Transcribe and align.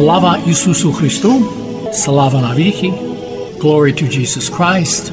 Слава 0.00 0.38
Ісусу 0.46 0.92
Христу, 0.92 1.42
слава 1.92 2.40
навіки, 2.40 2.92
glory 3.60 4.02
to 4.02 4.18
Jesus 4.18 4.50
Christ, 4.58 5.12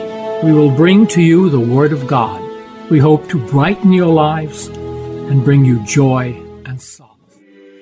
we 0.43 0.51
will 0.51 0.75
bring 0.75 1.05
to 1.05 1.21
you 1.21 1.49
the 1.49 1.65
Word 1.75 1.93
of 1.93 2.07
God. 2.07 2.41
We 2.89 2.99
hope 2.99 3.29
to 3.29 3.37
brighten 3.53 3.91
your 3.93 4.11
lives 4.25 4.67
and 5.29 5.43
bring 5.47 5.63
you 5.65 5.77
joy 5.85 6.23
and 6.65 6.81
solace. 6.81 7.11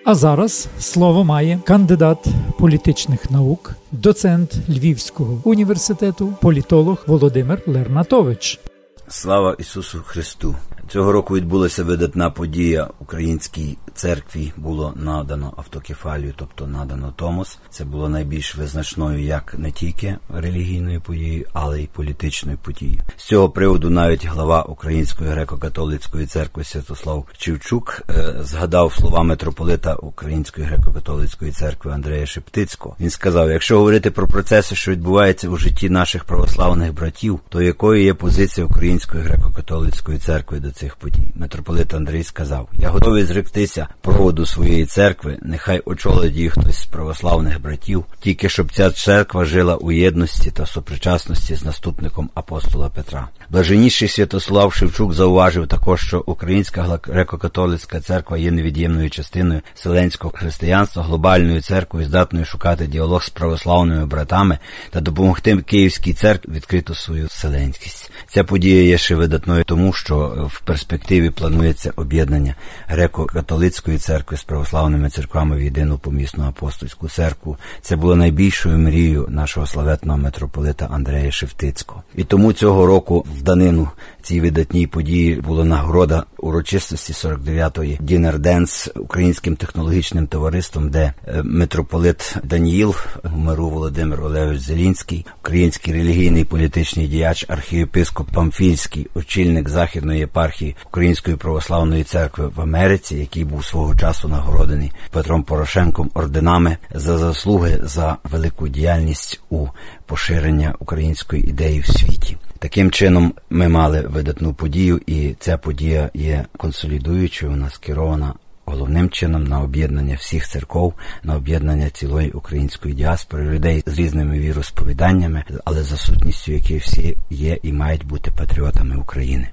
А 0.05 0.15
зараз 0.15 0.67
слово 0.79 1.23
має 1.23 1.59
кандидат 1.65 2.25
політичних 2.57 3.31
наук, 3.31 3.71
доцент 3.91 4.55
Львівського 4.69 5.41
університету, 5.43 6.33
політолог 6.41 7.03
Володимир 7.07 7.61
Лернатович. 7.67 8.59
Слава 9.07 9.55
Ісусу 9.59 10.01
Христу! 10.05 10.55
Цього 10.89 11.11
року 11.11 11.35
відбулася 11.35 11.83
видатна 11.83 12.29
подія 12.29 12.89
українській 12.99 13.77
церкві. 13.99 14.53
Було 14.57 14.93
надано 14.95 15.53
автокефалію, 15.57 16.33
тобто 16.35 16.67
надано 16.67 17.13
Томос. 17.15 17.59
Це 17.69 17.85
було 17.85 18.09
найбільш 18.09 18.55
визначною 18.55 19.23
як 19.23 19.55
не 19.57 19.71
тільки 19.71 20.17
релігійною 20.33 21.01
подією, 21.01 21.45
але 21.53 21.81
й 21.81 21.87
політичною 21.87 22.57
подією. 22.57 22.99
З 23.17 23.23
цього 23.23 23.49
приводу 23.49 23.89
навіть 23.89 24.25
глава 24.25 24.63
Української 24.63 25.29
греко-католицької 25.29 26.25
церкви 26.25 26.63
Святослав 26.63 27.25
Чивчук 27.37 28.01
е, 28.09 28.35
згадав 28.41 28.93
слова 28.93 29.23
митрополита 29.23 29.95
Української 29.95 30.67
греко-католицької 30.67 31.51
церкви 31.51 31.91
Андрея 31.91 32.25
Шептицького. 32.25 32.95
Він 32.99 33.09
сказав: 33.09 33.51
якщо 33.51 33.77
говорити 33.77 34.11
про 34.11 34.27
процеси, 34.27 34.75
що 34.75 34.91
відбуваються 34.91 35.49
у 35.49 35.57
житті 35.57 35.89
наших 35.89 36.23
православних 36.23 36.93
братів, 36.93 37.39
то 37.49 37.61
якою 37.61 38.03
є 38.03 38.13
позиція 38.13 38.67
Української 38.67 39.23
греко-католицької 39.23 40.19
церкви 40.19 40.59
до 40.59 40.71
цих 40.71 40.95
подій? 40.95 41.31
Митрополит 41.35 41.93
Андрій 41.93 42.23
сказав: 42.23 42.69
Я 42.73 42.89
готовий 42.89 43.23
зректися 43.23 43.88
проводу 44.01 44.45
своєї 44.45 44.85
церкви, 44.85 45.37
нехай 45.41 45.81
очолить 45.85 46.33
її 46.33 46.49
хтось 46.49 46.77
з 46.77 46.85
православних 46.85 47.61
братів, 47.61 48.05
тільки 48.19 48.49
щоб 48.49 48.71
ця 48.71 48.91
церква 48.91 49.45
жила 49.45 49.75
у 49.75 49.91
єдності 49.91 50.51
та 50.51 50.65
сопричасності 50.65 51.55
з 51.55 51.63
наступником 51.65 52.29
апостола 52.35 52.89
Петра. 52.89 53.27
Блаженніший 53.49 54.07
Святослав 54.07 54.73
Шевчук 54.73 55.13
зауважив 55.13 55.67
також, 55.67 56.01
що 56.01 56.23
Українська 56.25 56.99
греко-католицька 57.07 57.99
церква 57.99 58.37
є 58.37 58.51
невід'ємною 58.51 59.09
частиною 59.09 59.61
селенського 59.75 60.33
християнства, 60.37 61.03
глобальною 61.03 61.61
церквою, 61.61 62.05
здатною 62.05 62.45
шукати 62.45 62.87
діалог 62.87 63.23
з 63.23 63.29
православними 63.29 64.05
братами 64.05 64.57
та 64.89 65.01
допомогти 65.01 65.57
Київській 65.57 66.13
церкві 66.13 66.51
відкрити 66.51 66.95
свою 66.95 67.27
вселенськість. 67.27 68.11
Ця 68.27 68.43
подія 68.43 68.83
є 68.83 68.97
ще 68.97 69.15
видатною, 69.15 69.63
тому 69.63 69.93
що 69.93 70.49
в 70.53 70.61
перспективі 70.61 71.29
планується 71.29 71.93
об'єднання 71.95 72.55
греко-католицької 72.89 73.78
церкви 73.81 74.37
з 74.37 74.43
православними 74.43 75.09
церквами 75.09 75.57
в 75.57 75.61
єдину 75.61 75.97
помісну 75.97 76.43
апостольську 76.43 77.09
церкву. 77.09 77.57
Це 77.81 77.95
було 77.95 78.15
найбільшою 78.15 78.77
мрією 78.77 79.27
нашого 79.29 79.67
славетного 79.67 80.17
митрополита 80.17 80.85
Андрея 80.91 81.31
Шевтицького. 81.31 82.03
І 82.15 82.23
тому 82.23 82.53
цього 82.53 82.85
року 82.85 83.25
в 83.37 83.41
данину 83.41 83.89
цій 84.21 84.41
видатній 84.41 84.87
події 84.87 85.35
була 85.35 85.65
нагорода 85.65 86.23
урочистості 86.37 87.13
49-ї 87.13 88.01
Дінер 88.01 88.39
Денс 88.39 88.89
Українським 88.95 89.55
технологічним 89.55 90.27
товариством, 90.27 90.89
де 90.89 91.13
митрополит 91.43 92.35
Даніїл, 92.43 92.95
миру 93.35 93.69
Володимир 93.69 94.21
Олегович 94.21 94.59
Зелінський, 94.61 95.25
український 95.41 95.93
релігійний 95.93 96.45
політичний 96.45 97.07
діяч, 97.07 97.45
архієпископ 97.47 98.31
Памфільський, 98.31 99.07
очільник 99.15 99.69
західної 99.69 100.19
єпархії 100.19 100.75
Української 100.87 101.37
православної 101.37 102.03
церкви 102.03 102.51
в 102.55 102.61
Америці, 102.61 103.15
який 103.15 103.43
був 103.43 103.65
свого 103.65 103.95
часу 103.95 104.27
нагородений 104.27 104.91
Петром 105.11 105.43
Порошенком 105.43 106.11
орденами 106.13 106.77
за 106.95 107.17
заслуги 107.17 107.79
за 107.83 108.17
велику 108.23 108.67
діяльність 108.67 109.41
у 109.49 109.67
поширення 110.05 110.75
української 110.79 111.49
ідеї 111.49 111.79
в 111.79 111.87
світі. 111.87 112.37
Таким 112.59 112.91
чином, 112.91 113.33
ми 113.49 113.69
мали 113.69 114.01
видатну 114.01 114.53
подію, 114.53 115.01
і 115.07 115.35
ця 115.39 115.57
подія 115.57 116.09
є 116.13 116.45
консолідуючою, 116.57 117.51
вона 117.51 117.69
скерована 117.69 118.33
головним 118.65 119.09
чином 119.09 119.43
на 119.43 119.61
об'єднання 119.61 120.15
всіх 120.15 120.47
церков, 120.47 120.93
на 121.23 121.35
об'єднання 121.35 121.89
цілої 121.89 122.31
української 122.31 122.93
діаспори, 122.93 123.45
людей 123.45 123.83
з 123.85 123.99
різними 123.99 124.39
віросповіданнями, 124.39 125.43
але 125.65 125.83
за 125.83 125.97
сутністю, 125.97 126.51
які 126.51 126.77
всі 126.77 127.17
є 127.29 127.57
і 127.63 127.73
мають 127.73 128.05
бути 128.05 128.31
патріотами 128.31 128.95
України. 128.95 129.47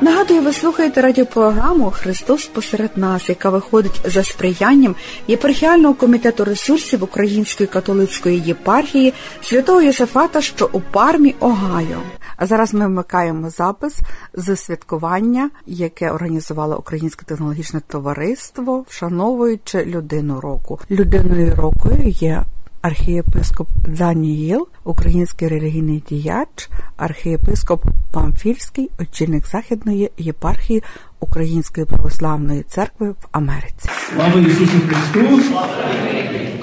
Нагадую, 0.00 0.42
ви 0.42 0.52
слухаєте 0.52 1.00
радіопрограму 1.00 1.90
Христос 1.90 2.46
посеред 2.46 2.90
нас, 2.96 3.28
яка 3.28 3.50
виходить 3.50 4.00
за 4.04 4.24
сприянням 4.24 4.94
єпархіального 5.28 5.94
комітету 5.94 6.44
ресурсів 6.44 7.02
Української 7.02 7.66
католицької 7.66 8.40
єпархії 8.40 9.14
святого 9.42 9.82
Єсафата, 9.82 10.40
що 10.40 10.70
у 10.72 10.80
пармі 10.80 11.34
Огайо. 11.40 11.98
А 12.36 12.46
зараз 12.46 12.74
ми 12.74 12.86
вмикаємо 12.86 13.50
запис 13.50 14.00
з 14.34 14.56
святкування, 14.56 15.50
яке 15.66 16.10
організувало 16.10 16.78
Українське 16.78 17.24
технологічне 17.24 17.80
товариство, 17.86 18.84
вшановуючи 18.88 19.84
людину 19.84 20.40
року. 20.40 20.80
Людиною 20.90 21.54
рокою 21.56 22.08
є 22.08 22.44
архієпископ 22.86 23.68
Даніїл, 23.88 24.68
український 24.84 25.48
релігійний 25.48 26.02
діяч, 26.08 26.70
архієпископ 26.96 27.84
Памфільський, 28.12 28.90
очільник 29.00 29.46
Західної 29.46 30.10
єпархії 30.18 30.82
Української 31.20 31.86
православної 31.86 32.62
церкви 32.62 33.10
в 33.10 33.28
Америці. 33.32 33.88
Слава 34.14 34.40
Ісусу 34.40 34.80
Христу! 34.88 35.20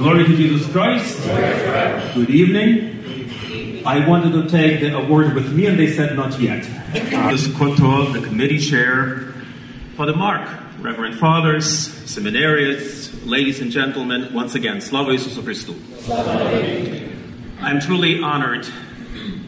Glory 0.03 0.23
to 0.29 0.35
Jesus 0.41 0.63
Christ! 0.73 1.17
Good 2.17 2.31
evening. 2.41 2.69
I 3.93 3.97
wanted 4.09 4.31
to 4.39 4.43
take 4.57 4.73
the 4.83 4.91
award 5.01 5.27
with 5.37 5.47
me, 5.55 5.63
and 5.69 5.75
they 5.81 5.89
said 5.97 6.11
not 6.21 6.31
yet. 6.47 6.61
This 7.31 7.45
Koto, 7.57 7.91
the 8.15 8.23
committee 8.29 8.61
chair, 8.71 8.95
Father 9.95 10.15
Mark, 10.15 10.49
Reverend 10.79 11.19
Fathers, 11.19 11.87
seminarians, 12.05 13.27
ladies 13.27 13.61
and 13.61 13.69
gentlemen, 13.69 14.33
once 14.33 14.55
again, 14.55 14.81
Slava 14.81 15.11
Isusu 15.11 15.43
Christu. 15.43 15.75
I'm 17.61 17.79
truly 17.79 18.19
honored 18.19 18.67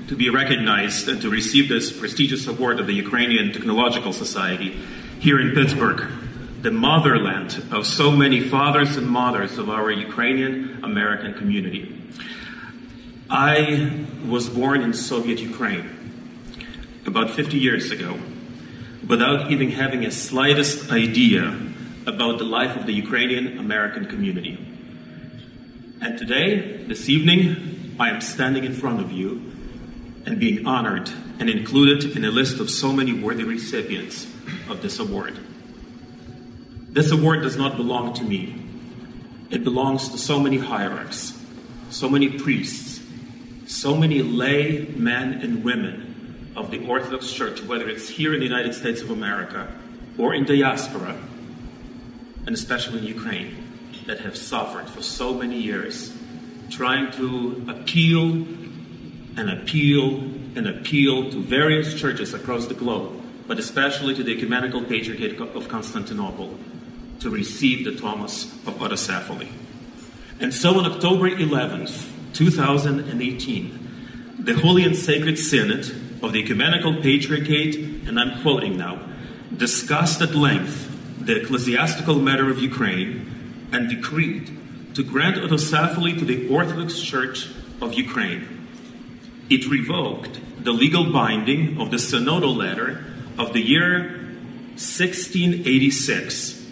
to 0.07 0.15
be 0.15 0.29
recognized 0.29 1.09
and 1.09 1.19
to 1.23 1.31
receive 1.31 1.67
this 1.67 1.91
prestigious 1.91 2.45
award 2.45 2.79
of 2.79 2.85
the 2.85 2.93
Ukrainian 2.93 3.53
Technological 3.53 4.13
Society 4.13 4.77
here 5.19 5.39
in 5.41 5.55
Pittsburgh, 5.55 6.11
the 6.61 6.69
motherland 6.69 7.63
of 7.71 7.87
so 7.87 8.11
many 8.11 8.39
fathers 8.39 8.97
and 8.97 9.09
mothers 9.09 9.57
of 9.57 9.71
our 9.71 9.89
Ukrainian 9.89 10.79
American 10.83 11.33
community. 11.33 11.91
I 13.31 14.05
was 14.27 14.47
born 14.47 14.81
in 14.81 14.93
Soviet 14.93 15.39
Ukraine 15.39 15.89
about 17.07 17.31
50 17.31 17.57
years 17.57 17.89
ago 17.89 18.19
without 19.07 19.51
even 19.51 19.71
having 19.71 20.05
a 20.05 20.11
slightest 20.11 20.91
idea 20.91 21.57
about 22.05 22.37
the 22.37 22.43
life 22.43 22.75
of 22.75 22.85
the 22.85 22.93
Ukrainian 22.93 23.57
American 23.57 24.05
community. 24.05 24.57
And 26.01 26.17
today, 26.17 26.83
this 26.85 27.09
evening, 27.09 27.95
I 27.99 28.09
am 28.09 28.21
standing 28.21 28.63
in 28.63 28.73
front 28.73 28.99
of 28.99 29.11
you 29.11 29.51
and 30.25 30.39
being 30.39 30.67
honored 30.67 31.09
and 31.39 31.49
included 31.49 32.15
in 32.15 32.23
a 32.25 32.31
list 32.31 32.59
of 32.59 32.69
so 32.69 32.91
many 32.91 33.13
worthy 33.13 33.43
recipients 33.43 34.27
of 34.69 34.81
this 34.81 34.99
award. 34.99 35.37
This 36.89 37.11
award 37.11 37.41
does 37.41 37.57
not 37.57 37.75
belong 37.75 38.13
to 38.15 38.23
me. 38.23 38.55
It 39.49 39.63
belongs 39.63 40.09
to 40.09 40.17
so 40.17 40.39
many 40.39 40.57
hierarchs, 40.57 41.37
so 41.89 42.09
many 42.09 42.29
priests, 42.39 43.01
so 43.67 43.95
many 43.95 44.21
lay 44.21 44.87
men 44.95 45.33
and 45.33 45.63
women 45.63 46.04
of 46.55 46.71
the 46.71 46.85
Orthodox 46.87 47.31
Church, 47.31 47.61
whether 47.63 47.89
it's 47.89 48.07
here 48.07 48.33
in 48.33 48.39
the 48.39 48.45
United 48.45 48.73
States 48.73 49.01
of 49.01 49.11
America 49.11 49.67
or 50.17 50.33
in 50.33 50.45
diaspora, 50.45 51.17
and 52.45 52.55
especially 52.55 52.99
in 52.99 53.05
Ukraine, 53.05 53.63
that 54.05 54.19
have 54.19 54.37
suffered 54.37 54.87
for 54.89 55.01
so 55.01 55.33
many 55.33 55.59
years, 55.59 56.15
trying 56.69 57.11
to 57.11 57.65
appeal 57.67 58.31
and 59.37 59.49
appeal 59.49 60.19
and 60.55 60.67
appeal 60.67 61.29
to 61.31 61.41
various 61.41 61.99
churches 61.99 62.33
across 62.33 62.67
the 62.67 62.73
globe, 62.73 63.21
but 63.47 63.59
especially 63.59 64.15
to 64.15 64.23
the 64.23 64.31
Ecumenical 64.31 64.83
Patriarchate 64.83 65.39
of 65.55 65.67
Constantinople, 65.67 66.57
to 67.19 67.29
receive 67.29 67.83
the 67.83 67.95
Tomos 67.95 68.45
of 68.67 68.75
Autocephaly. 68.75 69.49
And 70.39 70.53
so 70.53 70.79
on 70.79 70.85
October 70.85 71.29
11th, 71.29 72.09
2018, 72.33 74.35
the 74.39 74.53
Holy 74.53 74.83
and 74.83 74.95
Sacred 74.95 75.39
Synod 75.39 76.04
of 76.25 76.33
the 76.33 76.41
Ecumenical 76.43 76.95
Patriarchate, 76.95 77.75
and 78.07 78.19
I'm 78.19 78.41
quoting 78.41 78.75
now, 78.77 78.99
discussed 79.55 80.21
at 80.21 80.33
length 80.33 80.91
the 81.23 81.43
ecclesiastical 81.43 82.15
matter 82.15 82.49
of 82.49 82.57
Ukraine 82.59 83.69
and 83.71 83.87
decreed 83.87 84.49
to 84.95 85.03
grant 85.03 85.35
autocephaly 85.37 86.17
to 86.17 86.25
the 86.25 86.49
Orthodox 86.49 86.99
Church 86.99 87.51
of 87.79 87.93
Ukraine. 87.93 88.67
It 89.51 89.67
revoked 89.67 90.39
the 90.63 90.71
legal 90.71 91.11
binding 91.13 91.79
of 91.79 91.91
the 91.91 91.97
synodal 91.97 92.55
letter 92.57 93.03
of 93.37 93.53
the 93.53 93.61
year 93.61 94.17
1686, 94.77 96.65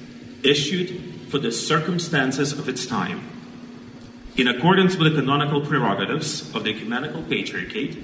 issued 0.43 1.29
for 1.29 1.37
the 1.37 1.51
circumstances 1.51 2.53
of 2.53 2.67
its 2.67 2.87
time. 2.87 3.21
In 4.35 4.47
accordance 4.47 4.95
with 4.97 5.13
the 5.13 5.21
canonical 5.21 5.61
prerogatives 5.61 6.41
of 6.55 6.63
the 6.63 6.71
Ecumenical 6.71 7.21
Patriarchate, 7.21 7.99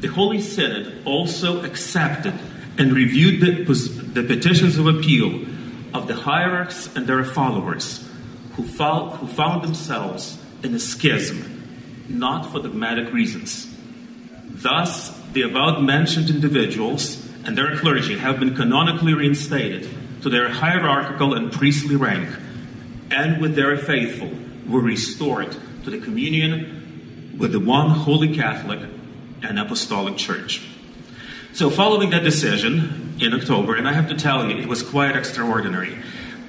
the 0.00 0.08
Holy 0.08 0.40
Synod 0.40 1.02
also 1.04 1.62
accepted 1.62 2.34
and 2.78 2.92
reviewed 2.92 3.40
the, 3.40 3.72
the 4.20 4.22
petitions 4.22 4.78
of 4.78 4.86
appeal 4.86 5.44
of 5.92 6.06
the 6.06 6.14
hierarchs 6.14 6.88
and 6.96 7.06
their 7.06 7.24
followers 7.24 8.08
who 8.54 8.62
found, 8.62 9.18
who 9.18 9.26
found 9.26 9.62
themselves 9.62 10.38
in 10.62 10.74
a 10.74 10.78
schism, 10.78 12.06
not 12.08 12.50
for 12.50 12.60
dogmatic 12.60 13.12
reasons. 13.12 13.66
Thus, 14.44 15.16
the 15.32 15.42
above 15.42 15.82
mentioned 15.82 16.30
individuals 16.30 17.26
and 17.44 17.56
their 17.56 17.76
clergy 17.76 18.18
have 18.18 18.40
been 18.40 18.54
canonically 18.54 19.14
reinstated 19.14 19.88
to 20.22 20.30
their 20.30 20.48
hierarchical 20.48 21.34
and 21.34 21.52
priestly 21.52 21.96
rank, 21.96 22.28
and 23.10 23.40
with 23.40 23.54
their 23.54 23.76
faithful 23.76 24.30
were 24.66 24.80
restored 24.80 25.54
to 25.84 25.90
the 25.90 25.98
communion 26.00 27.36
with 27.38 27.52
the 27.52 27.60
one 27.60 27.90
holy 27.90 28.34
Catholic 28.34 28.80
and 29.42 29.58
Apostolic 29.58 30.16
Church. 30.16 30.66
So, 31.52 31.68
following 31.68 32.10
that 32.10 32.22
decision 32.22 33.16
in 33.20 33.34
October, 33.34 33.74
and 33.74 33.88
I 33.88 33.92
have 33.92 34.08
to 34.08 34.14
tell 34.14 34.48
you, 34.48 34.56
it 34.58 34.68
was 34.68 34.82
quite 34.82 35.16
extraordinary. 35.16 35.98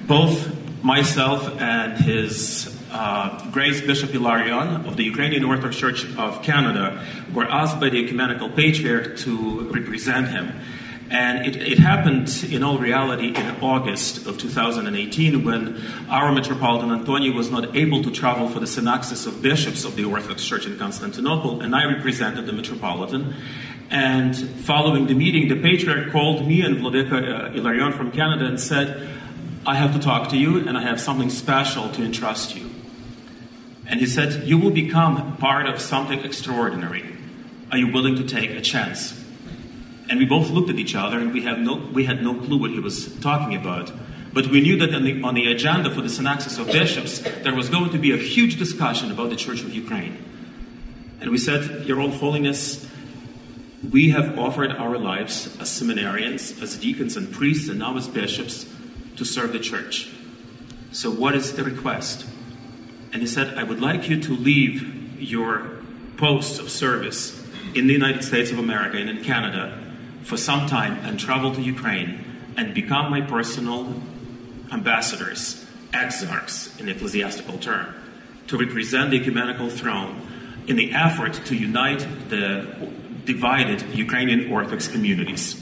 Both 0.06 0.82
myself 0.82 1.60
and 1.60 1.96
his 1.96 2.78
uh, 2.92 3.50
Grace 3.50 3.80
Bishop 3.80 4.10
Hilarion 4.10 4.86
of 4.86 4.96
the 4.96 5.04
Ukrainian 5.04 5.44
Orthodox 5.44 5.76
Church 5.76 6.04
of 6.16 6.42
Canada 6.42 7.04
were 7.32 7.44
asked 7.44 7.80
by 7.80 7.88
the 7.88 8.04
Ecumenical 8.04 8.50
Patriarch 8.50 9.16
to 9.18 9.68
represent 9.70 10.28
him. 10.28 10.52
And 11.12 11.44
it, 11.44 11.56
it, 11.56 11.78
happened 11.78 12.42
in 12.50 12.62
all 12.62 12.78
reality 12.78 13.28
in 13.36 13.60
August 13.60 14.26
of 14.26 14.38
2018 14.38 15.44
when 15.44 15.78
our 16.08 16.32
Metropolitan 16.32 16.90
Antonio 16.90 17.34
was 17.34 17.50
not 17.50 17.76
able 17.76 18.02
to 18.02 18.10
travel 18.10 18.48
for 18.48 18.60
the 18.60 18.66
synaxis 18.66 19.26
of 19.26 19.42
bishops 19.42 19.84
of 19.84 19.94
the 19.94 20.04
Orthodox 20.04 20.42
Church 20.42 20.64
in 20.64 20.78
Constantinople, 20.78 21.60
and 21.60 21.76
I 21.76 21.84
represented 21.84 22.46
the 22.46 22.54
Metropolitan. 22.54 23.34
And 23.90 24.34
following 24.34 25.06
the 25.06 25.12
meeting, 25.12 25.48
the 25.48 25.60
Patriarch 25.60 26.12
called 26.12 26.48
me 26.48 26.62
and 26.62 26.78
Vladika 26.78 27.12
uh, 27.12 27.50
Ilarion 27.50 27.94
from 27.94 28.10
Canada 28.10 28.46
and 28.46 28.58
said, 28.58 29.06
I 29.66 29.74
have 29.74 29.92
to 29.92 30.00
talk 30.00 30.30
to 30.30 30.38
you 30.38 30.66
and 30.66 30.78
I 30.78 30.80
have 30.80 30.98
something 30.98 31.28
special 31.28 31.90
to 31.90 32.02
entrust 32.02 32.56
you. 32.56 32.70
And 33.86 34.00
he 34.00 34.06
said, 34.06 34.48
You 34.48 34.56
will 34.56 34.70
become 34.70 35.36
part 35.36 35.66
of 35.66 35.78
something 35.78 36.20
extraordinary. 36.20 37.04
Are 37.70 37.76
you 37.76 37.92
willing 37.92 38.16
to 38.16 38.24
take 38.24 38.48
a 38.52 38.62
chance? 38.62 39.21
And 40.12 40.18
we 40.18 40.26
both 40.26 40.50
looked 40.50 40.68
at 40.68 40.76
each 40.76 40.94
other 40.94 41.18
and 41.18 41.32
we, 41.32 41.40
have 41.44 41.58
no, 41.58 41.76
we 41.76 42.04
had 42.04 42.22
no 42.22 42.34
clue 42.34 42.58
what 42.58 42.70
he 42.70 42.78
was 42.78 43.18
talking 43.20 43.56
about. 43.56 43.90
But 44.34 44.48
we 44.48 44.60
knew 44.60 44.76
that 44.76 44.94
on 44.94 45.04
the, 45.04 45.22
on 45.22 45.32
the 45.32 45.50
agenda 45.50 45.88
for 45.88 46.02
the 46.02 46.08
Synaxis 46.08 46.58
of 46.58 46.66
Bishops, 46.66 47.20
there 47.42 47.54
was 47.54 47.70
going 47.70 47.88
to 47.92 47.98
be 47.98 48.12
a 48.12 48.18
huge 48.18 48.58
discussion 48.58 49.10
about 49.10 49.30
the 49.30 49.36
Church 49.36 49.62
of 49.62 49.72
Ukraine. 49.72 50.22
And 51.22 51.30
we 51.30 51.38
said, 51.38 51.86
Your 51.86 51.98
Holiness, 52.10 52.86
we 53.90 54.10
have 54.10 54.38
offered 54.38 54.72
our 54.72 54.98
lives 54.98 55.46
as 55.58 55.70
seminarians, 55.70 56.60
as 56.60 56.76
deacons 56.76 57.16
and 57.16 57.32
priests, 57.32 57.70
and 57.70 57.78
now 57.78 57.96
as 57.96 58.06
bishops 58.06 58.66
to 59.16 59.24
serve 59.24 59.54
the 59.54 59.60
church. 59.60 60.12
So, 60.90 61.10
what 61.10 61.34
is 61.34 61.54
the 61.54 61.64
request? 61.64 62.26
And 63.14 63.22
he 63.22 63.26
said, 63.26 63.56
I 63.56 63.62
would 63.62 63.80
like 63.80 64.10
you 64.10 64.20
to 64.20 64.36
leave 64.36 65.18
your 65.18 65.70
posts 66.18 66.58
of 66.58 66.68
service 66.68 67.42
in 67.74 67.86
the 67.86 67.94
United 67.94 68.22
States 68.22 68.50
of 68.50 68.58
America 68.58 68.98
and 68.98 69.08
in 69.08 69.24
Canada 69.24 69.81
for 70.24 70.36
some 70.36 70.66
time 70.66 70.94
and 71.04 71.18
travel 71.18 71.54
to 71.54 71.60
Ukraine 71.60 72.24
and 72.56 72.74
become 72.74 73.10
my 73.10 73.20
personal 73.20 73.94
ambassadors, 74.72 75.64
exarchs 75.92 76.78
in 76.80 76.88
ecclesiastical 76.88 77.58
term, 77.58 77.94
to 78.46 78.56
represent 78.56 79.10
the 79.10 79.20
ecumenical 79.20 79.68
throne 79.68 80.20
in 80.66 80.76
the 80.76 80.92
effort 80.92 81.34
to 81.46 81.56
unite 81.56 82.06
the 82.28 82.66
divided 83.24 83.82
Ukrainian 83.94 84.50
Orthodox 84.50 84.88
communities. 84.88 85.60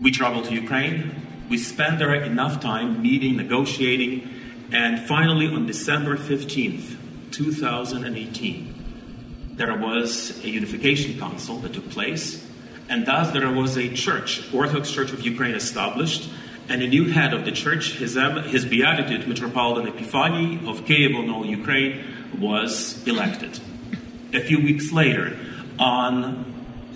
We 0.00 0.10
travel 0.10 0.42
to 0.42 0.52
Ukraine. 0.52 1.14
We 1.48 1.58
spend 1.58 2.00
there 2.00 2.14
enough 2.14 2.60
time 2.60 3.02
meeting, 3.02 3.36
negotiating, 3.36 4.28
and 4.72 5.00
finally 5.06 5.48
on 5.48 5.66
December 5.66 6.16
15th, 6.16 6.96
2018, 7.30 8.81
there 9.52 9.76
was 9.76 10.42
a 10.44 10.48
unification 10.48 11.18
council 11.18 11.58
that 11.58 11.74
took 11.74 11.90
place, 11.90 12.44
and 12.88 13.06
thus 13.06 13.32
there 13.32 13.50
was 13.50 13.76
a 13.76 13.88
church, 13.88 14.42
Orthodox 14.52 14.90
Church 14.90 15.12
of 15.12 15.20
Ukraine, 15.20 15.54
established, 15.54 16.28
and 16.68 16.82
a 16.82 16.88
new 16.88 17.10
head 17.10 17.34
of 17.34 17.44
the 17.44 17.52
church, 17.52 17.92
His, 17.94 18.14
His 18.46 18.64
Beatitude 18.64 19.28
Metropolitan 19.28 19.88
Epiphany 19.88 20.60
of 20.66 20.86
Kiev 20.86 21.14
on 21.14 21.28
all 21.30 21.44
Ukraine, 21.44 22.04
was 22.38 23.06
elected. 23.06 23.60
A 24.32 24.40
few 24.40 24.58
weeks 24.58 24.92
later, 24.92 25.36
on 25.78 26.44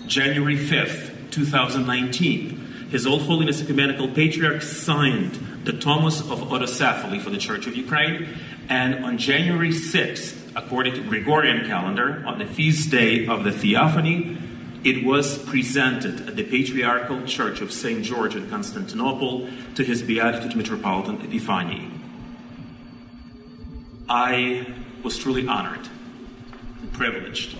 January 0.07 0.57
5th, 0.57 1.31
2019, 1.31 2.87
His 2.89 3.05
Old 3.05 3.23
Holiness 3.23 3.61
Ecumenical 3.61 4.07
Patriarch 4.07 4.61
signed 4.61 5.35
the 5.63 5.73
Tomos 5.73 6.21
of 6.21 6.39
Autocephaly 6.39 7.21
for 7.21 7.29
the 7.29 7.37
Church 7.37 7.67
of 7.67 7.75
Ukraine, 7.75 8.27
and 8.69 9.05
on 9.05 9.17
January 9.17 9.69
6th, 9.69 10.46
according 10.57 10.95
to 10.95 11.01
Gregorian 11.01 11.67
calendar, 11.67 12.23
on 12.25 12.39
the 12.39 12.45
feast 12.45 12.89
day 12.89 13.27
of 13.27 13.43
the 13.43 13.51
Theophany, 13.51 14.37
it 14.83 15.05
was 15.05 15.37
presented 15.37 16.27
at 16.27 16.35
the 16.35 16.43
Patriarchal 16.43 17.23
Church 17.25 17.61
of 17.61 17.71
St. 17.71 18.03
George 18.03 18.35
in 18.35 18.49
Constantinople 18.49 19.47
to 19.75 19.83
His 19.83 20.01
Beatitude 20.01 20.55
Metropolitan 20.55 21.21
Epiphany. 21.21 21.91
I 24.09 24.73
was 25.03 25.19
truly 25.19 25.47
honored 25.47 25.87
and 26.81 26.91
privileged, 26.91 27.55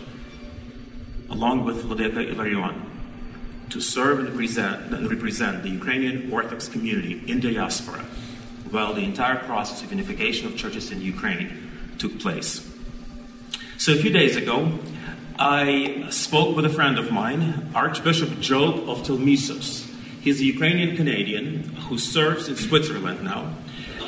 along 1.30 1.66
with 1.66 1.84
Vladika 1.84 2.34
Ilarion, 2.34 2.82
to 3.70 3.80
serve 3.80 4.20
and 4.20 4.30
and 4.30 5.12
represent 5.12 5.62
the 5.62 5.70
Ukrainian 5.70 6.32
Orthodox 6.32 6.68
community 6.68 7.22
in 7.27 7.42
diaspora 7.42 8.04
while 8.72 8.94
the 8.94 9.04
entire 9.04 9.36
process 9.36 9.84
of 9.84 9.92
unification 9.92 10.48
of 10.48 10.58
churches 10.58 10.92
in 10.92 11.01
Ukraine 11.01 11.96
took 12.00 12.20
place. 12.20 12.67
So 13.77 13.93
a 13.93 13.96
few 13.96 14.10
days 14.10 14.36
ago, 14.36 14.72
I 15.38 16.07
spoke 16.10 16.55
with 16.55 16.65
a 16.65 16.69
friend 16.69 16.98
of 16.98 17.12
mine, 17.12 17.69
Archbishop 17.75 18.39
Job 18.39 18.89
of 18.89 19.03
Telmessos. 19.03 19.88
He's 20.19 20.41
a 20.41 20.46
Ukrainian 20.46 20.96
Canadian 20.96 21.63
who 21.88 22.00
serves 22.00 22.48
in 22.48 22.55
Switzerland 22.55 23.24
now. 23.24 23.53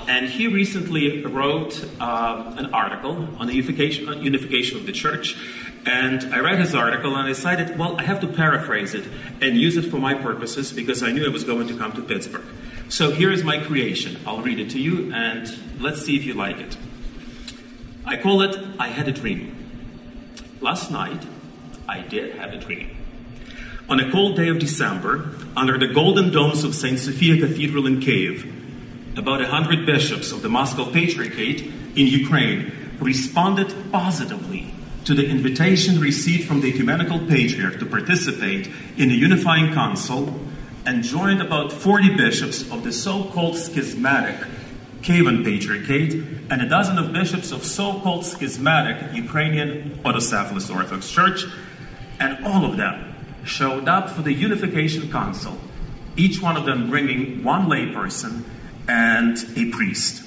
And 0.07 0.27
he 0.27 0.47
recently 0.47 1.23
wrote 1.23 1.85
uh, 1.99 2.55
an 2.57 2.73
article 2.73 3.29
on 3.37 3.45
the 3.45 3.53
unification, 3.53 4.11
unification 4.23 4.79
of 4.79 4.87
the 4.87 4.91
church. 4.91 5.37
And 5.85 6.33
I 6.33 6.39
read 6.39 6.57
his 6.57 6.73
article 6.73 7.15
and 7.15 7.25
I 7.25 7.27
decided, 7.27 7.77
well, 7.77 7.95
I 7.99 8.03
have 8.03 8.21
to 8.21 8.27
paraphrase 8.27 8.95
it 8.95 9.07
and 9.39 9.55
use 9.55 9.77
it 9.77 9.83
for 9.83 9.97
my 9.97 10.15
purposes 10.15 10.73
because 10.73 11.03
I 11.03 11.11
knew 11.11 11.23
it 11.23 11.31
was 11.31 11.43
going 11.43 11.67
to 11.67 11.77
come 11.77 11.91
to 11.91 12.01
Pittsburgh. 12.01 12.45
So 12.89 13.11
here 13.11 13.31
is 13.31 13.43
my 13.43 13.59
creation. 13.59 14.17
I'll 14.25 14.41
read 14.41 14.59
it 14.59 14.71
to 14.71 14.79
you 14.79 15.13
and 15.13 15.47
let's 15.79 16.01
see 16.01 16.15
if 16.15 16.25
you 16.25 16.33
like 16.33 16.57
it. 16.57 16.75
I 18.03 18.17
call 18.17 18.41
it 18.41 18.57
I 18.79 18.87
Had 18.87 19.07
a 19.07 19.11
Dream. 19.11 19.58
Last 20.61 20.91
night, 20.91 21.25
I 21.87 22.01
did 22.01 22.35
have 22.35 22.51
a 22.51 22.57
dream. 22.57 22.97
On 23.87 23.97
a 23.97 24.11
cold 24.11 24.35
day 24.35 24.49
of 24.49 24.59
December, 24.59 25.33
under 25.55 25.77
the 25.77 25.87
golden 25.87 26.31
domes 26.31 26.65
of 26.65 26.75
St. 26.75 26.99
Sophia 26.99 27.37
Cathedral 27.37 27.87
in 27.87 28.01
Kiev, 28.01 28.45
about 29.17 29.41
a 29.41 29.47
hundred 29.47 29.85
bishops 29.85 30.33
of 30.33 30.41
the 30.41 30.49
Moscow 30.49 30.91
Patriarchate 30.91 31.61
in 31.95 32.07
Ukraine 32.07 32.73
responded 32.99 33.73
positively 33.89 34.73
to 35.05 35.15
the 35.15 35.25
invitation 35.25 35.97
received 36.01 36.45
from 36.45 36.59
the 36.59 36.73
Ecumenical 36.73 37.19
Patriarch 37.19 37.79
to 37.79 37.85
participate 37.85 38.69
in 38.97 39.11
a 39.11 39.13
unifying 39.13 39.73
council 39.73 40.41
and 40.85 41.03
joined 41.03 41.41
about 41.41 41.71
40 41.71 42.17
bishops 42.17 42.69
of 42.69 42.83
the 42.83 42.91
so 42.91 43.23
called 43.23 43.55
schismatic 43.55 44.35
Kievan 45.01 45.43
Patriarchate 45.43 46.13
and 46.49 46.61
a 46.61 46.69
dozen 46.69 46.97
of 46.97 47.13
bishops 47.13 47.51
of 47.51 47.63
so 47.63 47.99
called 47.99 48.25
schismatic 48.25 49.13
Ukrainian 49.13 49.99
Autocephalous 50.03 50.73
Orthodox 50.73 51.09
Church, 51.09 51.45
and 52.19 52.45
all 52.45 52.65
of 52.65 52.77
them 52.77 53.15
showed 53.43 53.87
up 53.87 54.09
for 54.09 54.21
the 54.21 54.33
Unification 54.33 55.11
Council, 55.11 55.57
each 56.17 56.41
one 56.41 56.57
of 56.57 56.65
them 56.65 56.89
bringing 56.89 57.43
one 57.43 57.67
layperson 57.67 58.43
and 58.87 59.37
a 59.55 59.69
priest. 59.71 60.25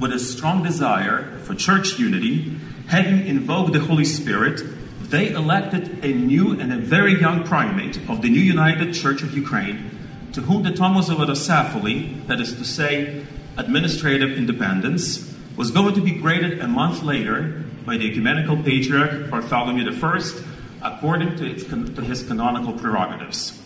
With 0.00 0.12
a 0.12 0.18
strong 0.18 0.62
desire 0.62 1.38
for 1.44 1.54
church 1.54 1.98
unity, 1.98 2.56
having 2.88 3.26
invoked 3.26 3.72
the 3.72 3.80
Holy 3.80 4.04
Spirit, 4.04 4.60
they 5.00 5.30
elected 5.30 6.04
a 6.04 6.12
new 6.12 6.58
and 6.58 6.72
a 6.72 6.78
very 6.78 7.20
young 7.20 7.44
primate 7.44 7.98
of 8.08 8.22
the 8.22 8.30
new 8.30 8.40
United 8.40 8.94
Church 8.94 9.22
of 9.22 9.36
Ukraine, 9.36 9.90
to 10.32 10.40
whom 10.40 10.62
the 10.62 10.72
Tomos 10.72 11.10
of 11.10 11.18
Autocephaly, 11.18 12.26
that 12.26 12.40
is 12.40 12.54
to 12.56 12.64
say, 12.64 13.24
administrative 13.56 14.32
independence, 14.32 15.32
was 15.56 15.70
going 15.70 15.94
to 15.94 16.00
be 16.00 16.12
graded 16.12 16.60
a 16.60 16.68
month 16.68 17.02
later 17.02 17.64
by 17.84 17.96
the 17.96 18.10
Ecumenical 18.10 18.56
Patriarch 18.62 19.30
Bartholomew 19.30 19.90
I, 19.90 20.42
according 20.82 21.36
to, 21.36 21.46
its, 21.46 21.64
to 21.64 22.02
his 22.02 22.22
canonical 22.22 22.72
prerogatives. 22.72 23.60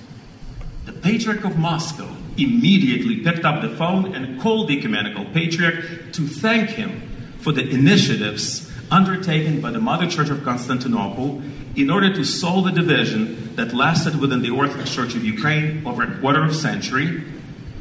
The 0.86 0.92
Patriarch 0.92 1.44
of 1.44 1.58
Moscow 1.58 2.08
immediately 2.36 3.20
picked 3.20 3.44
up 3.44 3.62
the 3.62 3.70
phone 3.76 4.14
and 4.14 4.40
called 4.40 4.68
the 4.68 4.78
Ecumenical 4.78 5.24
Patriarch 5.26 6.12
to 6.12 6.26
thank 6.26 6.70
him 6.70 7.02
for 7.40 7.52
the 7.52 7.68
initiatives 7.68 8.70
undertaken 8.90 9.60
by 9.60 9.70
the 9.70 9.80
Mother 9.80 10.08
Church 10.08 10.28
of 10.30 10.44
Constantinople 10.44 11.42
in 11.74 11.90
order 11.90 12.12
to 12.14 12.24
solve 12.24 12.64
the 12.64 12.72
division 12.72 13.54
that 13.56 13.74
lasted 13.74 14.20
within 14.20 14.42
the 14.42 14.50
Orthodox 14.50 14.94
Church 14.94 15.14
of 15.14 15.24
Ukraine 15.24 15.86
over 15.86 16.02
a 16.02 16.18
quarter 16.20 16.42
of 16.42 16.50
a 16.50 16.54
century 16.54 17.22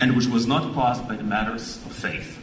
and 0.05 0.15
which 0.15 0.27
was 0.27 0.45
not 0.45 0.71
caused 0.75 1.07
by 1.07 1.15
the 1.15 1.24
matters 1.24 1.77
of 1.77 1.91
faith. 1.91 2.38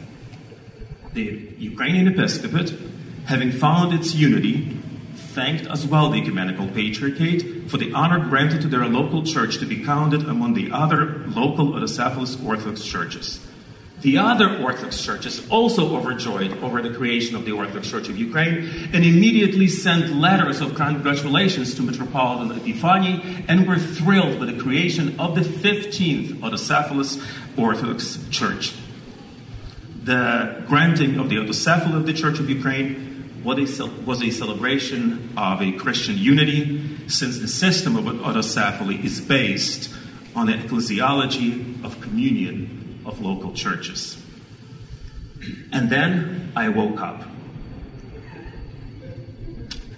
The 1.13 1.47
Ukrainian 1.57 2.09
episcopate, 2.09 2.77
having 3.23 3.53
found 3.53 3.93
its 3.93 4.13
unity, 4.13 4.77
thanked 5.15 5.67
as 5.67 5.87
well 5.87 6.09
the 6.09 6.19
Ecumenical 6.19 6.67
Patriarchate 6.67 7.69
for 7.71 7.77
the 7.77 7.93
honor 7.93 8.19
granted 8.27 8.59
to 8.63 8.67
their 8.67 8.85
local 8.85 9.23
church 9.23 9.59
to 9.59 9.65
be 9.65 9.81
counted 9.85 10.27
among 10.27 10.55
the 10.55 10.71
other 10.73 11.23
local 11.25 11.67
Autocephalous 11.67 12.45
Orthodox 12.45 12.83
churches. 12.83 13.39
The 14.03 14.17
other 14.17 14.57
Orthodox 14.57 15.01
churches, 15.01 15.47
also 15.49 15.95
overjoyed 15.95 16.61
over 16.61 16.81
the 16.81 16.93
creation 16.93 17.37
of 17.37 17.45
the 17.45 17.53
Orthodox 17.53 17.89
Church 17.89 18.09
of 18.09 18.17
Ukraine, 18.17 18.89
and 18.91 19.05
immediately 19.05 19.69
sent 19.69 20.13
letters 20.13 20.59
of 20.59 20.75
congratulations 20.75 21.73
to 21.75 21.83
Metropolitan 21.83 22.51
Epiphany 22.59 23.45
and 23.47 23.65
were 23.65 23.79
thrilled 23.79 24.41
with 24.41 24.53
the 24.53 24.61
creation 24.61 25.17
of 25.21 25.35
the 25.35 25.41
15th 25.41 26.41
Autocephalous 26.41 27.25
Orthodox 27.57 28.19
Church. 28.29 28.73
The 30.03 30.65
granting 30.67 31.17
of 31.17 31.29
the 31.29 31.37
autocephaly 31.37 31.95
of 31.95 32.05
the 32.05 32.13
Church 32.13 32.39
of 32.39 32.49
Ukraine 32.49 33.39
was 33.41 34.21
a 34.21 34.31
celebration 34.31 35.33
of 35.37 35.61
a 35.61 35.71
Christian 35.71 36.17
unity, 36.17 37.07
since 37.07 37.39
the 37.39 37.47
system 37.47 37.95
of 37.95 38.03
autocephaly 38.03 39.01
is 39.01 39.21
based 39.21 39.89
on 40.35 40.47
the 40.47 40.53
ecclesiology 40.53 41.81
of 41.85 42.01
communion 42.01 42.82
of 43.05 43.21
local 43.21 43.53
churches. 43.53 44.21
And 45.71 45.89
then 45.89 46.51
I 46.55 46.69
woke 46.69 47.01
up. 47.01 47.23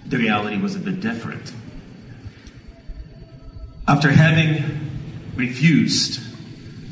The 0.06 0.18
reality 0.18 0.58
was 0.58 0.74
a 0.74 0.78
bit 0.78 1.00
different. 1.00 1.52
After 3.88 4.10
having 4.10 4.90
refused 5.36 6.20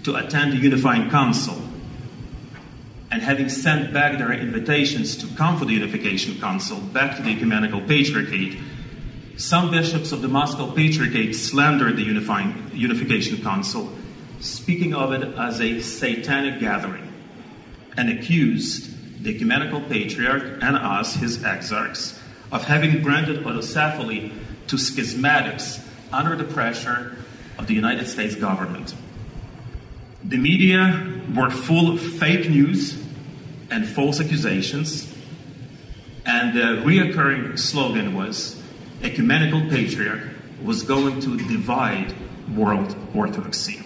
to 0.04 0.16
attend 0.16 0.52
the 0.52 0.56
unifying 0.56 1.10
council 1.10 1.60
and 3.10 3.22
having 3.22 3.48
sent 3.48 3.92
back 3.92 4.18
their 4.18 4.32
invitations 4.32 5.16
to 5.16 5.26
come 5.36 5.58
for 5.58 5.64
the 5.64 5.72
unification 5.72 6.38
council 6.40 6.78
back 6.78 7.16
to 7.16 7.22
the 7.22 7.30
ecumenical 7.30 7.80
patriarchate, 7.80 8.58
some 9.36 9.70
bishops 9.70 10.12
of 10.12 10.22
the 10.22 10.28
Moscow 10.28 10.70
Patriarchate 10.70 11.34
slandered 11.34 11.96
the 11.96 12.02
unifying, 12.02 12.70
unification 12.72 13.42
council 13.42 13.92
speaking 14.40 14.94
of 14.94 15.12
it 15.12 15.22
as 15.38 15.60
a 15.60 15.80
satanic 15.80 16.60
gathering, 16.60 17.12
and 17.96 18.10
accused 18.10 19.22
the 19.22 19.34
ecumenical 19.34 19.80
patriarch 19.80 20.62
and 20.62 20.76
us, 20.76 21.14
his 21.14 21.38
exarchs, 21.38 22.18
of 22.52 22.64
having 22.64 23.02
granted 23.02 23.44
autocephaly 23.44 24.32
to 24.66 24.76
schismatics 24.76 25.80
under 26.12 26.36
the 26.36 26.44
pressure 26.44 27.16
of 27.58 27.66
the 27.66 27.74
United 27.74 28.06
States 28.06 28.34
government. 28.34 28.94
The 30.22 30.36
media 30.36 31.20
were 31.34 31.50
full 31.50 31.92
of 31.92 32.00
fake 32.00 32.48
news 32.48 33.00
and 33.70 33.86
false 33.86 34.20
accusations, 34.20 35.12
and 36.26 36.56
the 36.56 36.82
reoccurring 36.82 37.58
slogan 37.58 38.14
was 38.14 38.60
ecumenical 39.02 39.60
patriarch 39.68 40.22
was 40.62 40.82
going 40.82 41.20
to 41.20 41.36
divide 41.36 42.14
world 42.56 42.96
orthodoxy. 43.14 43.84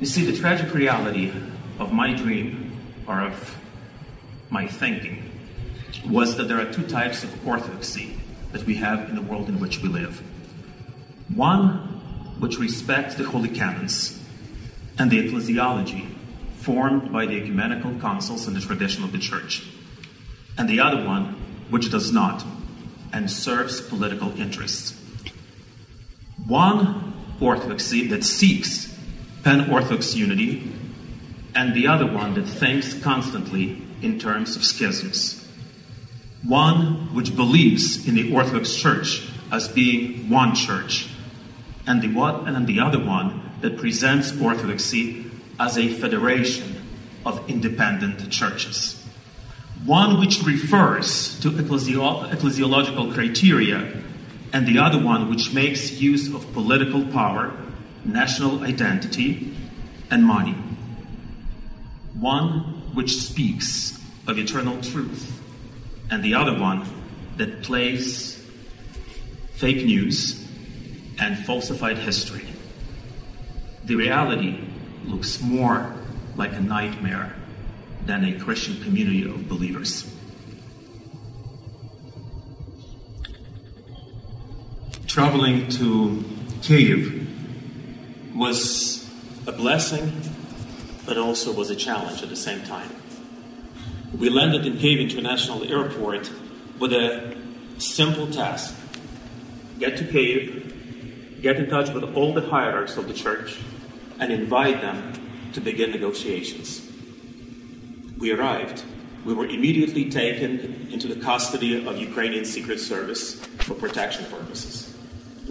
You 0.00 0.06
see, 0.06 0.24
the 0.24 0.36
tragic 0.36 0.72
reality 0.72 1.30
of 1.78 1.92
my 1.92 2.14
dream, 2.14 2.72
or 3.06 3.20
of 3.20 3.58
my 4.48 4.66
thinking, 4.66 5.30
was 6.08 6.38
that 6.38 6.44
there 6.44 6.58
are 6.58 6.72
two 6.72 6.86
types 6.86 7.22
of 7.22 7.46
orthodoxy 7.46 8.18
that 8.52 8.64
we 8.64 8.76
have 8.76 9.10
in 9.10 9.14
the 9.14 9.20
world 9.20 9.50
in 9.50 9.60
which 9.60 9.82
we 9.82 9.90
live. 9.90 10.22
One 11.34 12.00
which 12.38 12.58
respects 12.58 13.16
the 13.16 13.24
holy 13.24 13.50
canons 13.50 14.18
and 14.98 15.10
the 15.10 15.18
ecclesiology 15.18 16.08
formed 16.56 17.12
by 17.12 17.26
the 17.26 17.36
ecumenical 17.36 17.94
councils 18.00 18.46
and 18.46 18.56
the 18.56 18.60
tradition 18.60 19.04
of 19.04 19.12
the 19.12 19.18
church, 19.18 19.68
and 20.56 20.66
the 20.66 20.80
other 20.80 21.04
one 21.04 21.36
which 21.68 21.90
does 21.90 22.10
not 22.10 22.42
and 23.12 23.30
serves 23.30 23.82
political 23.82 24.30
interests. 24.40 24.98
One 26.46 27.12
orthodoxy 27.38 28.06
that 28.08 28.24
seeks 28.24 28.89
pan 29.42 29.70
Orthodox 29.70 30.14
unity, 30.14 30.70
and 31.54 31.74
the 31.74 31.86
other 31.86 32.06
one 32.06 32.34
that 32.34 32.46
thinks 32.46 32.94
constantly 32.94 33.82
in 34.02 34.18
terms 34.18 34.56
of 34.56 34.64
schisms. 34.64 35.46
One 36.42 37.14
which 37.14 37.36
believes 37.36 38.06
in 38.06 38.14
the 38.14 38.32
Orthodox 38.32 38.74
Church 38.74 39.28
as 39.52 39.68
being 39.68 40.30
one 40.30 40.54
church, 40.54 41.08
and 41.86 42.00
the, 42.00 42.08
one, 42.08 42.46
and 42.54 42.66
the 42.66 42.80
other 42.80 43.02
one 43.02 43.50
that 43.60 43.78
presents 43.78 44.38
Orthodoxy 44.40 45.26
as 45.58 45.76
a 45.76 45.88
federation 45.88 46.76
of 47.26 47.48
independent 47.50 48.30
churches. 48.30 48.96
One 49.84 50.20
which 50.20 50.42
refers 50.42 51.38
to 51.40 51.50
ecclesiolo- 51.50 52.30
ecclesiological 52.30 53.12
criteria, 53.12 54.02
and 54.52 54.66
the 54.66 54.78
other 54.78 54.98
one 54.98 55.28
which 55.28 55.52
makes 55.52 56.00
use 56.00 56.32
of 56.32 56.52
political 56.52 57.04
power 57.06 57.52
national 58.04 58.64
identity, 58.64 59.54
and 60.10 60.24
money. 60.24 60.56
One 62.14 62.94
which 62.94 63.16
speaks 63.16 63.98
of 64.26 64.38
eternal 64.38 64.80
truth, 64.80 65.40
and 66.10 66.22
the 66.22 66.34
other 66.34 66.58
one 66.58 66.86
that 67.36 67.62
plays 67.62 68.44
fake 69.54 69.84
news 69.84 70.46
and 71.18 71.38
falsified 71.38 71.98
history. 71.98 72.46
The 73.84 73.94
reality 73.94 74.58
looks 75.04 75.40
more 75.40 75.94
like 76.36 76.52
a 76.52 76.60
nightmare 76.60 77.34
than 78.06 78.24
a 78.24 78.38
Christian 78.38 78.82
community 78.82 79.24
of 79.24 79.48
believers. 79.48 80.10
Traveling 85.06 85.68
to 85.70 86.24
Kiev 86.62 87.19
was 88.40 89.06
a 89.46 89.52
blessing, 89.52 90.10
but 91.04 91.18
also 91.18 91.52
was 91.52 91.68
a 91.68 91.76
challenge 91.76 92.22
at 92.22 92.30
the 92.30 92.36
same 92.36 92.62
time. 92.64 92.90
We 94.18 94.30
landed 94.30 94.64
in 94.64 94.78
Kiev 94.78 94.98
International 94.98 95.62
Airport 95.62 96.30
with 96.78 96.94
a 96.94 97.36
simple 97.76 98.26
task 98.28 98.74
get 99.78 99.98
to 99.98 100.04
Kiev, 100.04 101.42
get 101.42 101.56
in 101.56 101.68
touch 101.68 101.90
with 101.90 102.04
all 102.14 102.32
the 102.32 102.40
hierarchs 102.40 102.96
of 102.96 103.08
the 103.08 103.14
church, 103.14 103.58
and 104.18 104.32
invite 104.32 104.80
them 104.80 105.12
to 105.52 105.60
begin 105.60 105.90
negotiations. 105.90 106.86
We 108.18 108.32
arrived. 108.32 108.84
We 109.26 109.34
were 109.34 109.46
immediately 109.46 110.08
taken 110.08 110.88
into 110.90 111.08
the 111.08 111.20
custody 111.20 111.86
of 111.86 111.98
Ukrainian 111.98 112.46
Secret 112.46 112.80
Service 112.80 113.34
for 113.66 113.74
protection 113.74 114.24
purposes. 114.26 114.89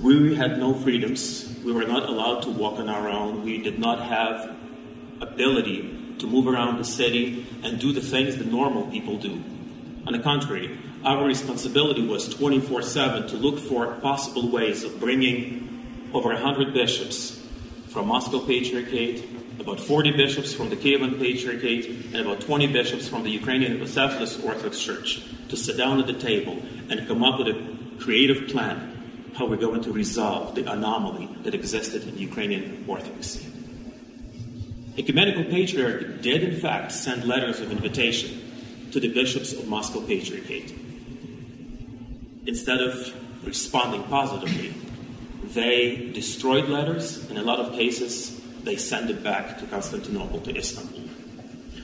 We 0.01 0.35
had 0.35 0.57
no 0.57 0.73
freedoms 0.73 1.49
we 1.63 1.73
were 1.73 1.85
not 1.85 2.07
allowed 2.07 2.43
to 2.43 2.49
walk 2.49 2.79
on 2.79 2.87
our 2.87 3.09
own. 3.09 3.43
We 3.43 3.57
did 3.61 3.79
not 3.79 3.99
have 3.99 4.55
ability 5.19 6.15
to 6.19 6.27
move 6.27 6.47
around 6.47 6.77
the 6.77 6.85
city 6.85 7.45
and 7.63 7.79
do 7.79 7.91
the 7.91 8.01
things 8.01 8.37
that 8.37 8.47
normal 8.47 8.87
people 8.87 9.17
do. 9.17 9.43
On 10.07 10.13
the 10.13 10.19
contrary, 10.19 10.77
our 11.03 11.25
responsibility 11.25 12.05
was 12.07 12.29
24 12.29 12.81
7 12.81 13.27
to 13.27 13.35
look 13.35 13.59
for 13.59 13.93
possible 13.95 14.49
ways 14.49 14.83
of 14.85 14.99
bringing 14.99 16.09
over 16.13 16.29
100 16.29 16.73
bishops 16.73 17.45
from 17.89 18.07
Moscow 18.07 18.39
Patriarchate, 18.39 19.25
about 19.59 19.81
40 19.81 20.11
bishops 20.11 20.53
from 20.53 20.69
the 20.69 20.77
Kievan 20.77 21.19
Patriarchate, 21.19 22.13
and 22.13 22.15
about 22.15 22.39
20 22.41 22.67
bishops 22.67 23.07
from 23.07 23.23
the 23.23 23.31
Ukrainian 23.31 23.77
Autocephalous 23.79 24.43
Orthodox 24.45 24.79
Church 24.79 25.21
to 25.49 25.57
sit 25.57 25.75
down 25.77 25.99
at 25.99 26.07
the 26.07 26.13
table 26.13 26.57
and 26.89 27.05
come 27.07 27.21
up 27.23 27.37
with 27.37 27.49
a 27.49 27.77
creative 27.99 28.47
plan 28.47 28.98
how 29.39 29.45
we're 29.45 29.55
going 29.55 29.81
to 29.81 29.93
resolve 29.93 30.53
the 30.53 30.69
anomaly 30.69 31.29
that 31.43 31.55
existed 31.55 32.05
in 32.05 32.17
Ukrainian 32.17 32.83
Orthodoxy. 32.89 33.45
Ecumenical 34.97 35.45
Patriarch 35.45 36.21
did, 36.21 36.43
in 36.43 36.59
fact, 36.59 36.91
send 36.91 37.23
letters 37.23 37.61
of 37.61 37.71
invitation 37.71 38.31
to 38.91 38.99
the 38.99 39.07
bishops 39.07 39.53
of 39.53 39.65
Moscow 39.65 40.01
Patriarchate. 40.01 40.73
Instead 42.47 42.81
of 42.81 42.93
responding 43.45 44.03
positively, 44.03 44.73
they 45.53 46.11
destroyed 46.13 46.67
letters. 46.67 47.25
In 47.29 47.37
a 47.37 47.41
lot 47.41 47.59
of 47.59 47.71
cases, 47.71 48.41
they 48.65 48.75
sent 48.75 49.09
it 49.09 49.23
back 49.23 49.57
to 49.59 49.65
Constantinople, 49.67 50.41
to 50.41 50.51
Istanbul. 50.53 51.03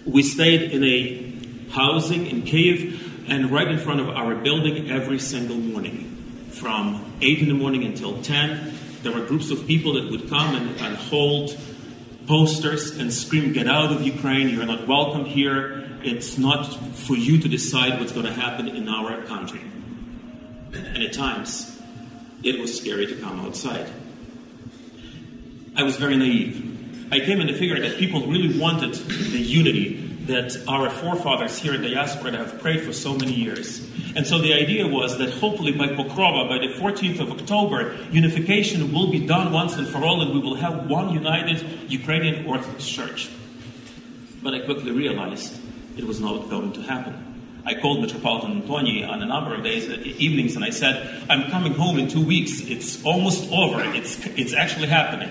We 0.06 0.24
stayed 0.24 0.74
in 0.74 0.84
a 0.84 1.72
housing 1.72 2.28
in 2.28 2.42
Kiev 2.42 3.30
and 3.30 3.50
right 3.50 3.70
in 3.70 3.80
front 3.80 4.02
of 4.02 4.10
our 4.10 4.36
building 4.36 4.92
every 4.92 5.20
single 5.20 5.56
morning. 5.56 6.15
From 6.56 7.14
8 7.20 7.40
in 7.40 7.50
the 7.50 7.54
morning 7.54 7.84
until 7.84 8.22
10, 8.22 8.74
there 9.04 9.12
were 9.12 9.26
groups 9.26 9.52
of 9.52 9.68
people 9.68 9.94
that 9.96 10.10
would 10.10 10.30
come 10.30 10.56
and, 10.56 10.80
and 10.80 10.96
hold 10.96 11.58
posters 12.28 12.98
and 12.98 13.12
scream, 13.12 13.52
Get 13.52 13.68
out 13.68 13.92
of 13.92 14.02
Ukraine, 14.02 14.48
you're 14.48 14.66
not 14.66 14.88
welcome 14.88 15.26
here. 15.26 15.86
It's 16.02 16.38
not 16.38 16.64
for 16.96 17.16
you 17.16 17.40
to 17.40 17.50
decide 17.50 18.00
what's 18.00 18.14
going 18.14 18.26
to 18.26 18.34
happen 18.34 18.70
in 18.70 18.88
our 18.88 19.22
country. 19.24 19.60
And 20.72 21.04
at 21.04 21.12
times, 21.12 21.78
it 22.42 22.58
was 22.58 22.80
scary 22.80 23.06
to 23.08 23.16
come 23.16 23.42
outside. 23.42 23.90
I 25.76 25.84
was 25.84 25.98
very 25.98 26.16
naive. 26.16 27.12
I 27.12 27.20
came 27.20 27.42
in 27.42 27.48
to 27.48 27.58
figure 27.58 27.80
that 27.82 27.98
people 27.98 28.28
really 28.28 28.58
wanted 28.58 28.94
the 28.94 29.40
unity 29.40 30.05
that 30.28 30.58
our 30.68 30.90
forefathers 30.90 31.58
here 31.60 31.74
in 31.74 31.82
the 31.82 31.90
diaspora 31.90 32.32
have 32.32 32.60
prayed 32.60 32.82
for 32.84 32.94
so 32.94 33.16
many 33.16 33.34
years. 33.34 33.88
And 34.16 34.26
so 34.26 34.40
the 34.40 34.54
idea 34.54 34.88
was 34.88 35.18
that 35.18 35.30
hopefully 35.34 35.72
by 35.72 35.88
Pokrova, 35.88 36.50
by 36.50 36.58
the 36.58 36.74
14th 36.74 37.20
of 37.20 37.32
October, 37.32 37.96
unification 38.12 38.92
will 38.92 39.12
be 39.12 39.26
done 39.26 39.52
once 39.52 39.76
and 39.76 39.88
for 39.88 40.00
all, 40.00 40.22
and 40.22 40.34
we 40.34 40.40
will 40.40 40.56
have 40.56 40.90
one 40.90 41.14
united 41.14 41.64
Ukrainian 41.90 42.46
Orthodox 42.46 42.88
Church. 42.88 43.30
But 44.42 44.54
I 44.54 44.60
quickly 44.62 44.92
realized 44.92 45.56
it 45.98 46.06
was 46.06 46.20
not 46.20 46.50
going 46.50 46.74
to 46.74 46.82
happen. 46.82 47.36
I 47.66 47.74
called 47.74 48.02
Metropolitan 48.02 48.62
Antoni 48.62 49.08
on 49.08 49.24
a 49.24 49.26
number 49.26 49.56
of 49.56 49.64
days, 49.64 49.90
uh, 49.90 49.98
evenings, 50.04 50.56
and 50.56 50.64
I 50.64 50.70
said, 50.70 51.24
I'm 51.30 51.50
coming 51.50 51.74
home 51.74 51.98
in 51.98 52.08
two 52.08 52.24
weeks. 52.24 52.62
It's 52.62 53.04
almost 53.04 53.52
over. 53.52 53.82
It's, 53.96 54.24
it's 54.38 54.54
actually 54.54 54.88
happening. 54.88 55.30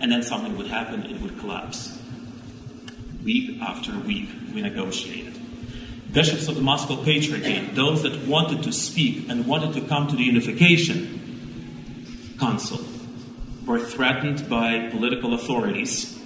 And 0.00 0.12
then 0.12 0.22
something 0.22 0.56
would 0.58 0.66
happen, 0.66 1.04
it 1.04 1.20
would 1.22 1.38
collapse. 1.38 1.95
Week 3.26 3.60
after 3.60 3.98
week, 3.98 4.28
we 4.54 4.62
negotiated. 4.62 5.36
Bishops 6.12 6.46
of 6.46 6.54
the 6.54 6.60
Moscow 6.60 7.02
Patriarchate, 7.02 7.74
those 7.74 8.04
that 8.04 8.24
wanted 8.24 8.62
to 8.62 8.72
speak 8.72 9.28
and 9.28 9.48
wanted 9.48 9.74
to 9.74 9.80
come 9.80 10.06
to 10.06 10.14
the 10.14 10.22
unification 10.22 12.36
council, 12.38 12.78
were 13.66 13.80
threatened 13.80 14.48
by 14.48 14.90
political 14.90 15.34
authorities 15.34 16.16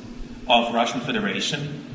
of 0.47 0.75
Russian 0.75 1.01
Federation 1.01 1.87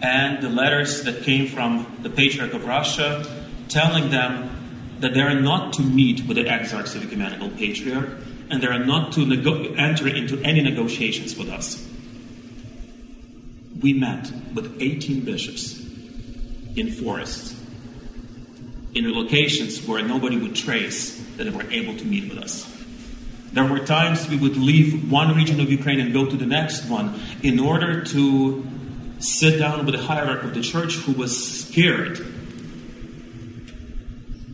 and 0.00 0.42
the 0.42 0.48
letters 0.48 1.02
that 1.02 1.24
came 1.24 1.46
from 1.46 1.98
the 2.00 2.08
Patriarch 2.08 2.54
of 2.54 2.64
Russia 2.64 3.22
telling 3.68 4.08
them 4.08 4.96
that 5.00 5.12
they 5.12 5.20
are 5.20 5.38
not 5.38 5.74
to 5.74 5.82
meet 5.82 6.26
with 6.26 6.38
the 6.38 6.44
exarchs 6.44 6.94
of 6.94 7.04
Ecumenical 7.04 7.50
Patriarch 7.50 8.08
and 8.48 8.62
they 8.62 8.68
are 8.68 8.82
not 8.82 9.12
to 9.12 9.30
enter 9.76 10.08
into 10.08 10.40
any 10.40 10.62
negotiations 10.62 11.36
with 11.36 11.50
us. 11.50 11.86
We 13.80 13.92
met 13.92 14.30
with 14.54 14.80
18 14.80 15.24
bishops 15.24 15.80
in 16.76 16.90
forests, 16.92 17.54
in 18.94 19.12
locations 19.12 19.86
where 19.86 20.02
nobody 20.02 20.36
would 20.36 20.54
trace 20.54 21.18
that 21.36 21.44
they 21.44 21.50
were 21.50 21.70
able 21.70 21.96
to 21.96 22.04
meet 22.04 22.28
with 22.28 22.38
us. 22.38 22.70
There 23.52 23.64
were 23.64 23.80
times 23.80 24.28
we 24.28 24.36
would 24.36 24.56
leave 24.56 25.10
one 25.10 25.36
region 25.36 25.60
of 25.60 25.70
Ukraine 25.70 26.00
and 26.00 26.12
go 26.12 26.26
to 26.26 26.36
the 26.36 26.46
next 26.46 26.86
one 26.86 27.20
in 27.42 27.60
order 27.60 28.02
to 28.04 28.66
sit 29.20 29.58
down 29.58 29.86
with 29.86 29.94
the 29.94 30.02
hierarchy 30.02 30.48
of 30.48 30.54
the 30.54 30.60
church 30.60 30.96
who 30.96 31.12
was 31.12 31.62
scared 31.62 32.18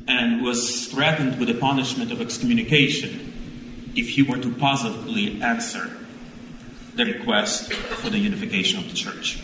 and 0.07 0.43
was 0.43 0.87
threatened 0.87 1.39
with 1.39 1.49
the 1.49 1.55
punishment 1.55 2.13
of 2.13 2.21
excommunication 2.21 3.93
if 3.97 4.11
he 4.11 4.23
were 4.23 4.37
to 4.37 4.53
positively 4.55 5.41
answer 5.43 5.91
the 6.95 7.05
request 7.05 7.73
for 7.73 8.11
the 8.11 8.19
unification 8.19 8.79
of 8.79 8.89
the 8.89 8.95
church. 8.95 9.43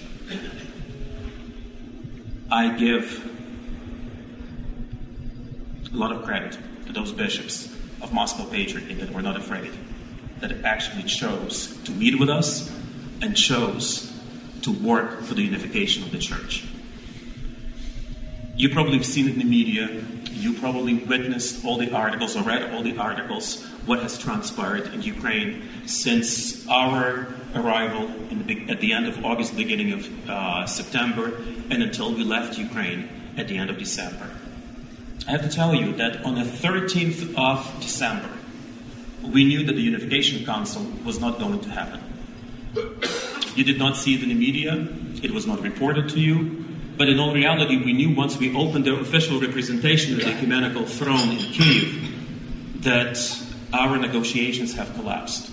I 2.50 2.76
give 2.76 3.24
a 5.92 5.96
lot 5.96 6.12
of 6.12 6.24
credit 6.24 6.58
to 6.86 6.92
those 6.92 7.12
bishops 7.12 7.74
of 8.02 8.12
Moscow 8.12 8.44
Patriarchate 8.44 9.00
that 9.00 9.12
were 9.12 9.22
not 9.22 9.36
afraid, 9.36 9.72
that 10.40 10.64
actually 10.64 11.04
chose 11.04 11.76
to 11.84 11.92
meet 11.92 12.18
with 12.18 12.28
us 12.28 12.70
and 13.22 13.36
chose 13.36 14.12
to 14.62 14.72
work 14.72 15.22
for 15.22 15.34
the 15.34 15.42
unification 15.42 16.02
of 16.02 16.10
the 16.10 16.18
church. 16.18 16.64
You 18.56 18.70
probably 18.70 18.96
have 18.96 19.06
seen 19.06 19.28
it 19.28 19.34
in 19.34 19.38
the 19.38 19.44
media. 19.44 20.02
You 20.32 20.54
probably 20.54 20.94
witnessed 20.94 21.64
all 21.64 21.76
the 21.76 21.92
articles 21.92 22.36
or 22.36 22.42
read 22.42 22.72
all 22.72 22.82
the 22.82 22.96
articles, 22.96 23.62
what 23.84 24.00
has 24.00 24.18
transpired 24.18 24.92
in 24.94 25.02
Ukraine 25.02 25.68
since 25.86 26.66
our 26.68 27.28
arrival 27.54 28.08
the, 28.46 28.66
at 28.70 28.80
the 28.80 28.92
end 28.92 29.06
of 29.06 29.24
August, 29.24 29.56
beginning 29.56 29.92
of 29.92 30.30
uh, 30.30 30.66
September, 30.66 31.32
and 31.70 31.82
until 31.82 32.14
we 32.14 32.24
left 32.24 32.58
Ukraine 32.58 33.08
at 33.36 33.48
the 33.48 33.58
end 33.58 33.70
of 33.70 33.78
December. 33.78 34.30
I 35.26 35.32
have 35.32 35.42
to 35.42 35.48
tell 35.48 35.74
you 35.74 35.92
that 35.94 36.24
on 36.24 36.36
the 36.36 36.42
13th 36.42 37.34
of 37.36 37.80
December, 37.80 38.30
we 39.22 39.44
knew 39.44 39.64
that 39.66 39.72
the 39.72 39.82
Unification 39.82 40.44
Council 40.44 40.86
was 41.04 41.20
not 41.20 41.38
going 41.38 41.60
to 41.60 41.68
happen. 41.68 42.00
You 43.54 43.64
did 43.64 43.78
not 43.78 43.96
see 43.96 44.14
it 44.14 44.22
in 44.22 44.28
the 44.28 44.34
media, 44.34 44.86
it 45.22 45.32
was 45.32 45.46
not 45.46 45.60
reported 45.62 46.10
to 46.10 46.20
you, 46.20 46.65
but 46.96 47.08
in 47.08 47.18
all 47.18 47.34
reality, 47.34 47.76
we 47.76 47.92
knew 47.92 48.14
once 48.14 48.36
we 48.36 48.54
opened 48.54 48.84
the 48.84 48.96
official 48.96 49.40
representation 49.40 50.14
of 50.14 50.20
the 50.20 50.32
ecumenical 50.34 50.84
throne 50.86 51.30
in 51.30 51.38
Kiev 51.38 52.82
that 52.82 53.18
our 53.72 53.96
negotiations 53.98 54.74
have 54.74 54.92
collapsed. 54.94 55.50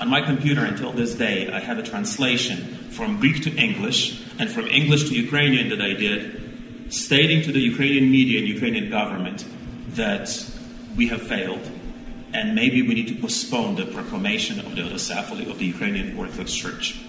On 0.00 0.08
my 0.08 0.20
computer 0.20 0.64
until 0.64 0.92
this 0.92 1.14
day, 1.14 1.50
I 1.50 1.60
have 1.60 1.78
a 1.78 1.82
translation 1.82 2.58
from 2.90 3.20
Greek 3.20 3.42
to 3.42 3.54
English 3.56 4.22
and 4.38 4.50
from 4.50 4.66
English 4.66 5.08
to 5.08 5.14
Ukrainian 5.14 5.68
that 5.70 5.80
I 5.80 5.94
did, 5.94 6.92
stating 6.92 7.42
to 7.42 7.52
the 7.52 7.60
Ukrainian 7.60 8.10
media 8.10 8.40
and 8.40 8.48
Ukrainian 8.48 8.90
government 8.90 9.44
that 9.96 10.28
we 10.96 11.08
have 11.08 11.22
failed 11.22 11.70
and 12.36 12.54
maybe 12.54 12.82
we 12.82 12.94
need 12.94 13.08
to 13.08 13.14
postpone 13.14 13.76
the 13.76 13.86
proclamation 13.86 14.60
of 14.60 14.74
the 14.76 14.82
autocephaly 14.82 15.48
of 15.50 15.58
the 15.58 15.66
Ukrainian 15.66 16.18
Orthodox 16.18 16.54
Church. 16.54 17.00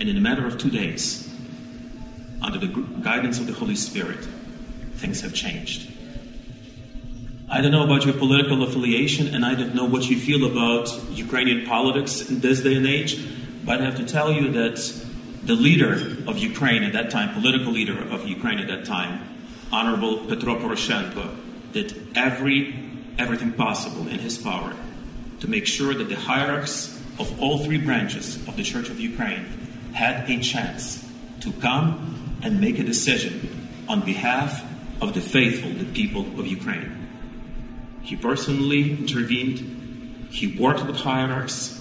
And 0.00 0.08
in 0.08 0.16
a 0.16 0.20
matter 0.20 0.46
of 0.46 0.56
two 0.56 0.70
days, 0.70 1.28
under 2.40 2.58
the 2.58 2.68
guidance 3.02 3.38
of 3.38 3.46
the 3.46 3.52
Holy 3.52 3.76
Spirit, 3.76 4.26
things 4.94 5.20
have 5.20 5.34
changed. 5.34 5.92
I 7.50 7.60
don't 7.60 7.70
know 7.70 7.84
about 7.84 8.06
your 8.06 8.14
political 8.14 8.62
affiliation, 8.62 9.34
and 9.34 9.44
I 9.44 9.54
don't 9.54 9.74
know 9.74 9.84
what 9.84 10.08
you 10.08 10.18
feel 10.18 10.46
about 10.46 10.88
Ukrainian 11.10 11.66
politics 11.66 12.30
in 12.30 12.40
this 12.40 12.62
day 12.62 12.76
and 12.76 12.86
age, 12.86 13.20
but 13.64 13.82
I 13.82 13.84
have 13.84 13.96
to 13.96 14.06
tell 14.06 14.32
you 14.32 14.50
that 14.52 14.76
the 15.42 15.54
leader 15.54 15.92
of 16.26 16.38
Ukraine 16.38 16.82
at 16.82 16.94
that 16.94 17.10
time, 17.10 17.34
political 17.34 17.70
leader 17.70 18.00
of 18.08 18.26
Ukraine 18.26 18.58
at 18.58 18.68
that 18.68 18.86
time, 18.86 19.28
Honorable 19.70 20.24
Petro 20.26 20.54
Poroshenko, 20.56 21.36
did 21.72 22.16
every 22.16 22.74
everything 23.18 23.52
possible 23.52 24.08
in 24.08 24.18
his 24.18 24.38
power 24.38 24.72
to 25.40 25.48
make 25.48 25.66
sure 25.66 25.92
that 25.92 26.08
the 26.08 26.16
hierarchs 26.16 26.98
of 27.18 27.38
all 27.42 27.58
three 27.58 27.76
branches 27.76 28.36
of 28.48 28.56
the 28.56 28.62
Church 28.62 28.88
of 28.88 28.98
Ukraine 28.98 29.59
had 29.92 30.28
a 30.28 30.40
chance 30.40 31.04
to 31.40 31.52
come 31.52 32.38
and 32.42 32.60
make 32.60 32.78
a 32.78 32.82
decision 32.82 33.84
on 33.88 34.00
behalf 34.00 34.64
of 35.00 35.14
the 35.14 35.20
faithful, 35.20 35.70
the 35.70 35.84
people 35.84 36.22
of 36.38 36.46
Ukraine. 36.46 37.08
He 38.02 38.16
personally 38.16 38.92
intervened. 38.92 40.28
He 40.30 40.58
worked 40.58 40.86
with 40.86 40.96
hierarchs. 40.96 41.76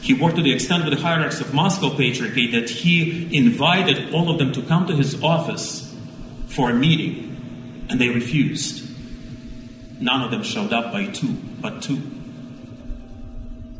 He 0.00 0.14
worked 0.14 0.36
to 0.36 0.42
the 0.42 0.52
extent 0.52 0.84
with 0.84 0.94
the 0.94 1.00
hierarchs 1.00 1.40
of 1.40 1.52
Moscow 1.54 1.90
Patriarchate 1.90 2.52
that 2.52 2.70
he 2.70 3.36
invited 3.36 4.14
all 4.14 4.30
of 4.30 4.38
them 4.38 4.52
to 4.52 4.62
come 4.62 4.86
to 4.86 4.94
his 4.94 5.22
office 5.22 5.94
for 6.48 6.70
a 6.70 6.74
meeting, 6.74 7.86
and 7.88 8.00
they 8.00 8.08
refused. 8.08 8.88
None 10.00 10.22
of 10.22 10.30
them 10.30 10.42
showed 10.42 10.72
up 10.72 10.92
by 10.92 11.06
two, 11.06 11.34
but 11.60 11.82
two. 11.82 12.15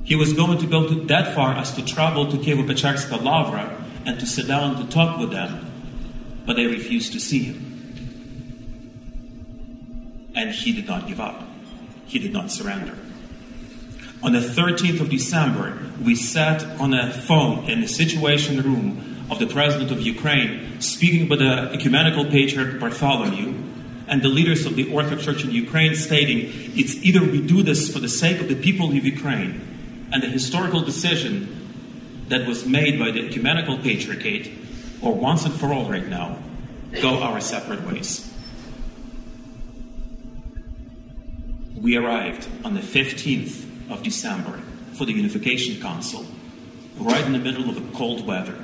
He 0.07 0.15
was 0.15 0.33
going 0.33 0.59
to 0.59 0.67
go 0.67 0.87
to 0.87 0.95
that 1.07 1.35
far 1.35 1.55
as 1.55 1.75
to 1.75 1.85
travel 1.85 2.31
to 2.31 2.37
Kievopecharska 2.37 3.21
Lavra 3.21 3.85
and 4.05 4.21
to 4.21 4.27
sit 4.27 4.47
down 4.47 4.77
to 4.77 4.89
talk 4.89 5.19
with 5.19 5.33
them, 5.33 5.69
but 6.47 6.55
they 6.55 6.67
refused 6.67 7.13
to 7.15 7.21
see 7.21 7.43
him. 7.43 7.63
And 10.37 10.51
he 10.51 10.73
did 10.73 10.87
not 10.87 11.09
give 11.09 11.21
up. 11.21 11.43
He 12.07 12.21
did 12.21 12.33
not 12.33 12.53
surrender. 12.53 12.97
On 14.23 14.33
the 14.33 14.39
13th 14.39 15.01
of 15.01 15.11
December, 15.11 15.77
we 16.01 16.15
sat 16.15 16.63
on 16.79 16.95
a 16.95 17.13
phone 17.13 17.69
in 17.69 17.81
the 17.81 17.89
Situation 17.89 18.63
Room 18.63 19.27
of 19.29 19.41
the 19.41 19.49
President 19.49 19.91
of 19.91 20.01
Ukraine, 20.01 20.81
speaking 20.81 21.29
with 21.29 21.41
the 21.41 21.73
Ecumenical 21.73 22.27
Patriarch 22.27 22.79
Bartholomew 22.79 23.55
and 24.07 24.23
the 24.23 24.29
leaders 24.29 24.67
of 24.67 24.77
the 24.77 24.89
Orthodox 24.93 25.25
Church 25.25 25.43
in 25.43 25.51
Ukraine, 25.51 25.97
stating, 25.97 26.49
It's 26.77 26.95
either 27.03 27.21
we 27.21 27.41
do 27.45 27.65
this 27.65 27.93
for 27.93 27.99
the 27.99 28.09
sake 28.09 28.41
of 28.41 28.49
the 28.49 28.55
people 28.55 28.91
of 28.91 29.05
Ukraine 29.05 29.73
and 30.17 30.23
the 30.23 30.29
historical 30.29 30.81
decision 30.81 32.25
that 32.29 32.47
was 32.47 32.65
made 32.65 32.99
by 32.99 33.11
the 33.11 33.27
ecumenical 33.27 33.77
patriarchate, 33.77 34.51
or 35.03 35.13
once 35.13 35.45
and 35.45 35.53
for 35.53 35.75
all 35.75 35.91
right 35.91 36.09
now, 36.09 36.39
go 37.03 37.23
our 37.23 37.39
separate 37.39 37.87
ways. 37.87 38.33
We 41.77 41.99
arrived 41.99 42.49
on 42.65 42.73
the 42.73 42.81
15th 42.81 43.91
of 43.91 44.03
December 44.03 44.63
for 44.95 45.05
the 45.05 45.13
Unification 45.13 45.83
Council, 45.83 46.25
right 46.97 47.27
in 47.27 47.35
the 47.35 47.39
middle 47.39 47.69
of 47.69 47.75
the 47.75 47.95
cold 47.95 48.27
weather. 48.27 48.57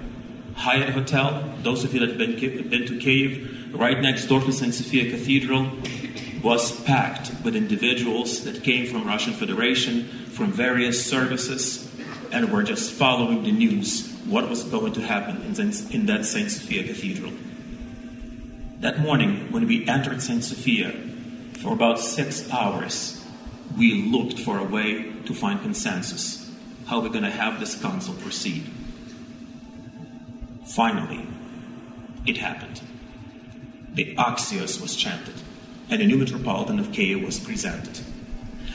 Hyatt 0.54 0.88
Hotel, 0.94 1.52
those 1.62 1.84
of 1.84 1.92
you 1.92 2.00
that 2.00 2.08
have 2.08 2.18
been, 2.18 2.70
been 2.70 2.86
to 2.86 2.98
Kiev, 2.98 3.74
right 3.74 4.00
next 4.00 4.24
door 4.24 4.40
to 4.40 4.52
St. 4.54 4.72
Sophia 4.72 5.10
Cathedral, 5.10 5.70
was 6.42 6.80
packed 6.84 7.30
with 7.44 7.54
individuals 7.54 8.42
that 8.44 8.64
came 8.64 8.86
from 8.86 9.06
Russian 9.06 9.34
Federation, 9.34 10.21
from 10.32 10.50
various 10.50 11.04
services, 11.04 11.88
and 12.32 12.50
were 12.50 12.62
just 12.62 12.92
following 12.92 13.42
the 13.42 13.52
news, 13.52 14.08
what 14.24 14.48
was 14.48 14.64
going 14.64 14.92
to 14.94 15.02
happen 15.02 15.42
in, 15.42 16.06
that 16.06 16.24
St. 16.24 16.50
Sophia 16.50 16.84
Cathedral. 16.84 17.32
That 18.80 18.98
morning, 19.00 19.52
when 19.52 19.66
we 19.66 19.86
entered 19.86 20.22
St. 20.22 20.42
Sophia, 20.42 20.92
for 21.60 21.72
about 21.74 22.00
six 22.00 22.50
hours, 22.50 23.22
we 23.76 24.02
looked 24.10 24.38
for 24.38 24.58
a 24.58 24.64
way 24.64 25.12
to 25.26 25.34
find 25.34 25.60
consensus, 25.60 26.50
how 26.86 27.00
we're 27.00 27.10
going 27.10 27.24
to 27.24 27.30
have 27.30 27.60
this 27.60 27.80
council 27.80 28.14
proceed. 28.14 28.64
Finally, 30.66 31.26
it 32.26 32.38
happened. 32.38 32.80
The 33.94 34.14
Axios 34.16 34.80
was 34.80 34.96
chanted, 34.96 35.34
and 35.90 36.00
a 36.00 36.06
new 36.06 36.16
Metropolitan 36.16 36.78
of 36.78 36.92
Kiev 36.92 37.22
was 37.22 37.38
presented. 37.38 38.00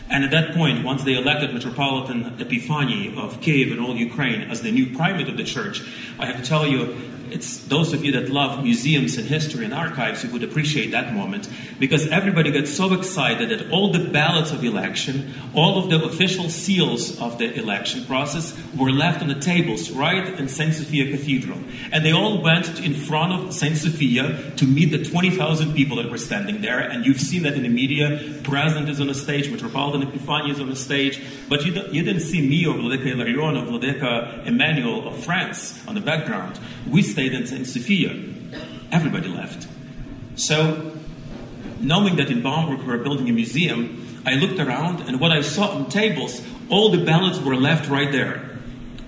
And 0.10 0.24
at 0.24 0.32
that 0.32 0.56
point, 0.56 0.86
once 0.86 1.04
they 1.04 1.16
elected 1.16 1.54
Metropolitan 1.54 2.40
Epiphany 2.40 3.14
of 3.18 3.42
Kiev 3.42 3.72
and 3.72 3.82
all 3.82 3.96
Ukraine 3.96 4.50
as 4.50 4.62
the 4.62 4.72
new 4.72 4.96
primate 4.96 5.28
of 5.28 5.38
the 5.38 5.44
church, 5.44 5.84
I 6.18 6.26
have 6.26 6.38
to 6.42 6.48
tell 6.48 6.66
you, 6.66 6.96
it's 7.30 7.60
those 7.66 7.94
of 7.94 8.06
you 8.06 8.14
that 8.14 8.30
love 8.30 8.64
museums 8.64 9.18
and 9.18 9.28
history 9.28 9.66
and 9.66 9.74
archives 9.74 10.22
who 10.22 10.32
would 10.32 10.44
appreciate 10.44 10.92
that 10.92 11.14
moment 11.14 11.50
because 11.80 12.08
everybody 12.08 12.52
got 12.52 12.68
so 12.68 12.94
excited 12.94 13.50
that 13.50 13.70
all 13.70 13.92
the 13.92 14.10
ballots 14.10 14.52
of 14.52 14.64
election, 14.64 15.34
all 15.54 15.78
of 15.78 15.90
the 15.90 16.04
official 16.04 16.50
seals 16.50 17.20
of 17.20 17.38
the 17.38 17.54
election 17.60 18.06
process 18.06 18.58
were 18.78 18.92
left 18.92 19.22
on 19.22 19.28
the 19.28 19.36
tables 19.36 19.92
right 19.92 20.40
in 20.40 20.48
St. 20.48 20.74
Sophia 20.74 21.12
Cathedral. 21.12 21.60
And 21.92 22.06
they 22.06 22.12
all 22.12 22.42
went 22.42 22.80
in 22.80 22.94
front 22.94 23.34
of 23.34 23.54
St. 23.54 23.76
Sophia 23.76 24.52
to 24.56 24.66
meet 24.66 24.92
the 24.92 25.04
20,000 25.04 25.74
people 25.74 25.98
that 25.98 26.10
were 26.10 26.18
standing 26.18 26.62
there. 26.62 26.80
And 26.80 27.06
you've 27.06 27.22
seen 27.22 27.44
that 27.44 27.54
in 27.54 27.64
the 27.64 27.70
media. 27.70 28.37
President 28.48 28.88
is 28.88 29.02
on 29.02 29.08
the 29.08 29.14
stage, 29.14 29.52
Metropolitan 29.52 30.08
Epiphany 30.08 30.52
is 30.52 30.62
on 30.62 30.70
the 30.70 30.76
stage. 30.78 31.22
But 31.50 31.66
you, 31.66 31.74
you 31.92 32.02
didn't 32.02 32.22
see 32.22 32.48
me 32.48 32.66
or 32.66 32.76
Vladika 32.76 33.14
Ilarion 33.14 33.62
or 33.62 33.66
Vladika 33.70 34.48
Emmanuel 34.48 35.06
of 35.06 35.22
France 35.22 35.86
on 35.86 35.96
the 35.96 36.02
background. 36.02 36.58
We 36.90 37.02
stayed 37.02 37.34
in 37.34 37.46
St. 37.46 37.68
Sophia. 37.68 38.12
Everybody 38.90 39.28
left. 39.28 39.68
So, 40.38 40.94
knowing 41.82 42.16
that 42.16 42.32
in 42.32 42.42
Bamberg 42.42 42.80
we 42.80 42.86
were 42.86 43.00
building 43.00 43.28
a 43.28 43.34
museum, 43.34 44.22
I 44.26 44.36
looked 44.36 44.62
around 44.62 45.02
and 45.02 45.20
what 45.20 45.34
I 45.34 45.42
saw 45.42 45.72
on 45.72 45.90
tables, 45.90 46.42
all 46.70 46.90
the 46.90 47.04
ballots 47.04 47.40
were 47.40 47.58
left 47.58 47.90
right 47.90 48.12
there. 48.14 48.60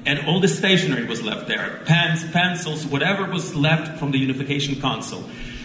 And 0.06 0.28
all 0.28 0.42
the 0.42 0.50
stationery 0.50 1.06
was 1.06 1.22
left 1.22 1.48
there 1.48 1.80
pens, 1.86 2.30
pencils, 2.32 2.86
whatever 2.86 3.26
was 3.26 3.56
left 3.56 4.00
from 4.00 4.12
the 4.12 4.18
Unification 4.18 4.82
Council. 4.82 5.24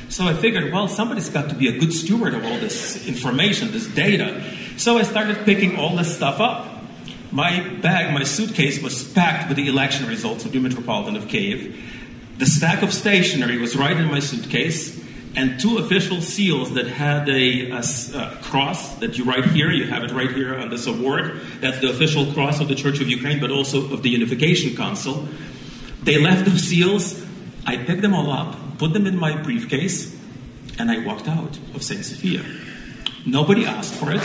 So 0.08 0.26
I 0.26 0.34
figured, 0.34 0.72
well, 0.72 0.88
somebody's 0.88 1.28
got 1.28 1.48
to 1.48 1.54
be 1.54 1.68
a 1.68 1.78
good 1.78 1.92
steward 1.92 2.34
of 2.34 2.44
all 2.44 2.58
this 2.58 3.06
information, 3.08 3.72
this 3.72 3.86
data. 3.86 4.42
So 4.76 4.98
I 4.98 5.02
started 5.02 5.44
picking 5.44 5.76
all 5.76 5.96
this 5.96 6.14
stuff 6.14 6.40
up. 6.40 6.70
My 7.30 7.68
bag, 7.80 8.14
my 8.14 8.22
suitcase 8.22 8.80
was 8.80 9.02
packed 9.12 9.48
with 9.48 9.56
the 9.56 9.66
election 9.66 10.06
results 10.06 10.44
of 10.44 10.52
the 10.52 10.60
Metropolitan 10.60 11.16
of 11.16 11.28
Kiev. 11.28 11.76
The 12.38 12.46
stack 12.46 12.82
of 12.82 12.92
stationery 12.92 13.58
was 13.58 13.76
right 13.76 13.96
in 13.96 14.06
my 14.06 14.20
suitcase, 14.20 15.00
and 15.36 15.58
two 15.58 15.78
official 15.78 16.20
seals 16.20 16.74
that 16.74 16.86
had 16.86 17.28
a, 17.28 17.70
a, 17.70 17.78
a, 17.78 18.38
cross 18.42 18.96
that 18.96 19.18
you 19.18 19.24
write 19.24 19.46
here. 19.46 19.70
You 19.70 19.86
have 19.88 20.04
it 20.04 20.12
right 20.12 20.30
here 20.30 20.56
on 20.56 20.70
this 20.70 20.86
award. 20.86 21.40
That's 21.60 21.80
the 21.80 21.90
official 21.90 22.32
cross 22.32 22.60
of 22.60 22.68
the 22.68 22.74
Church 22.74 23.00
of 23.00 23.08
Ukraine, 23.08 23.40
but 23.40 23.50
also 23.50 23.92
of 23.92 24.02
the 24.02 24.10
Unification 24.10 24.76
Council. 24.76 25.28
They 26.02 26.18
left 26.18 26.44
those 26.44 26.62
seals. 26.62 27.24
I 27.66 27.78
picked 27.78 28.02
them 28.02 28.14
all 28.14 28.30
up, 28.30 28.56
put 28.84 28.92
them 28.92 29.06
in 29.06 29.16
my 29.16 29.34
briefcase, 29.34 30.14
and 30.78 30.90
I 30.90 30.98
walked 30.98 31.26
out 31.26 31.58
of 31.74 31.82
St. 31.82 32.04
Sophia. 32.04 32.44
Nobody 33.24 33.64
asked 33.64 33.94
for 33.94 34.10
it. 34.12 34.20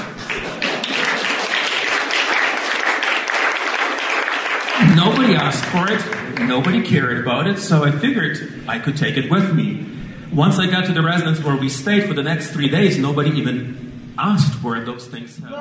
Nobody 4.97 5.33
asked 5.33 5.63
for 5.63 5.89
it. 5.89 6.01
Nobody 6.45 6.81
cared 6.81 7.19
about 7.19 7.47
it. 7.47 7.59
So 7.59 7.85
I 7.85 7.91
figured 7.91 8.65
I 8.67 8.79
could 8.79 8.97
take 8.97 9.15
it 9.15 9.31
with 9.31 9.55
me. 9.55 9.87
Once 10.33 10.59
I 10.59 10.69
got 10.69 10.85
to 10.87 10.91
the 10.91 11.03
residence 11.03 11.41
where 11.41 11.55
we 11.55 11.69
stayed 11.69 12.05
for 12.05 12.13
the 12.13 12.23
next 12.23 12.51
three 12.51 12.67
days, 12.67 12.97
nobody 12.97 13.29
even 13.37 14.13
asked 14.17 14.61
where 14.61 14.83
those 14.83 15.07
things 15.07 15.37
happened. 15.37 15.55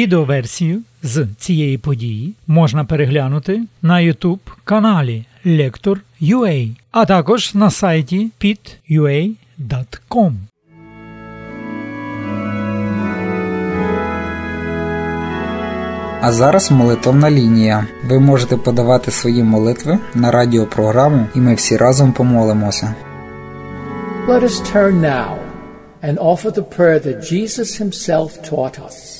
Відеоверсію 0.00 0.82
з 1.02 1.26
цієї 1.38 1.78
події 1.78 2.34
можна 2.46 2.84
переглянути 2.84 3.62
на 3.82 3.94
YouTube 3.94 4.38
каналі 4.64 5.24
Lector.ua, 5.46 6.76
а 6.90 7.04
також 7.04 7.54
на 7.54 7.70
сайті 7.70 8.30
pit.ua.com. 8.40 10.32
А 16.20 16.32
зараз 16.32 16.70
молитовна 16.70 17.30
лінія. 17.30 17.86
Ви 18.04 18.18
можете 18.18 18.56
подавати 18.56 19.10
свої 19.10 19.42
молитви 19.42 19.98
на 20.14 20.30
радіопрограму, 20.30 21.26
і 21.34 21.38
ми 21.38 21.54
всі 21.54 21.76
разом 21.76 22.12
помолимося. 22.12 22.94
Let 24.28 24.42
us 24.42 24.74
turn 24.74 25.00
now 25.00 25.36
and 26.02 26.18
offer 26.18 26.50
the 26.50 26.64
prayer 26.76 27.00
that 27.06 27.32
Jesus 27.32 27.80
himself 27.82 28.30
taught 28.50 28.78
us. 28.88 29.19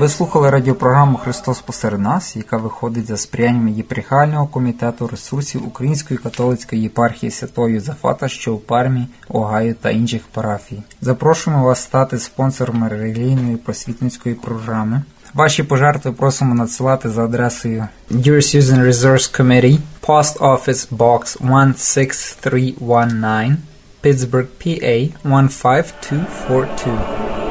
Ви 0.00 0.08
слухали 0.08 0.50
радіопрограму 0.50 1.16
Христос 1.16 1.60
посеред 1.60 2.00
нас, 2.00 2.36
яка 2.36 2.56
виходить 2.56 3.06
за 3.06 3.16
сприянням 3.16 3.68
єпархіального 3.68 4.46
комітету 4.46 5.06
ресурсів 5.06 5.66
Української 5.66 6.18
католицької 6.18 6.82
єпархії 6.82 7.30
Святого 7.30 7.68
Юзефата, 7.68 8.28
що 8.28 8.54
у 8.54 8.58
Пармі, 8.58 9.06
Огайо 9.28 9.74
та 9.80 9.90
інших 9.90 10.22
парафій. 10.32 10.82
Запрошуємо 11.00 11.64
вас 11.64 11.82
стати 11.82 12.18
спонсором 12.18 12.88
релігійної 12.88 13.56
просвітницької 13.56 14.34
програми. 14.34 15.02
Ваші 15.34 15.62
пожертви 15.62 16.12
просимо 16.12 16.54
надсилати 16.54 17.10
за 17.10 17.24
адресою 17.24 17.88
Dear 18.10 18.36
Susan 18.36 18.86
Resource 18.86 19.40
Committee, 19.40 19.78
Post 20.06 20.38
Office 20.38 20.96
Box 20.96 21.38
16319, 21.76 23.56
Pittsburgh, 24.02 24.48
PA 24.60 25.12
15242. 25.24 27.49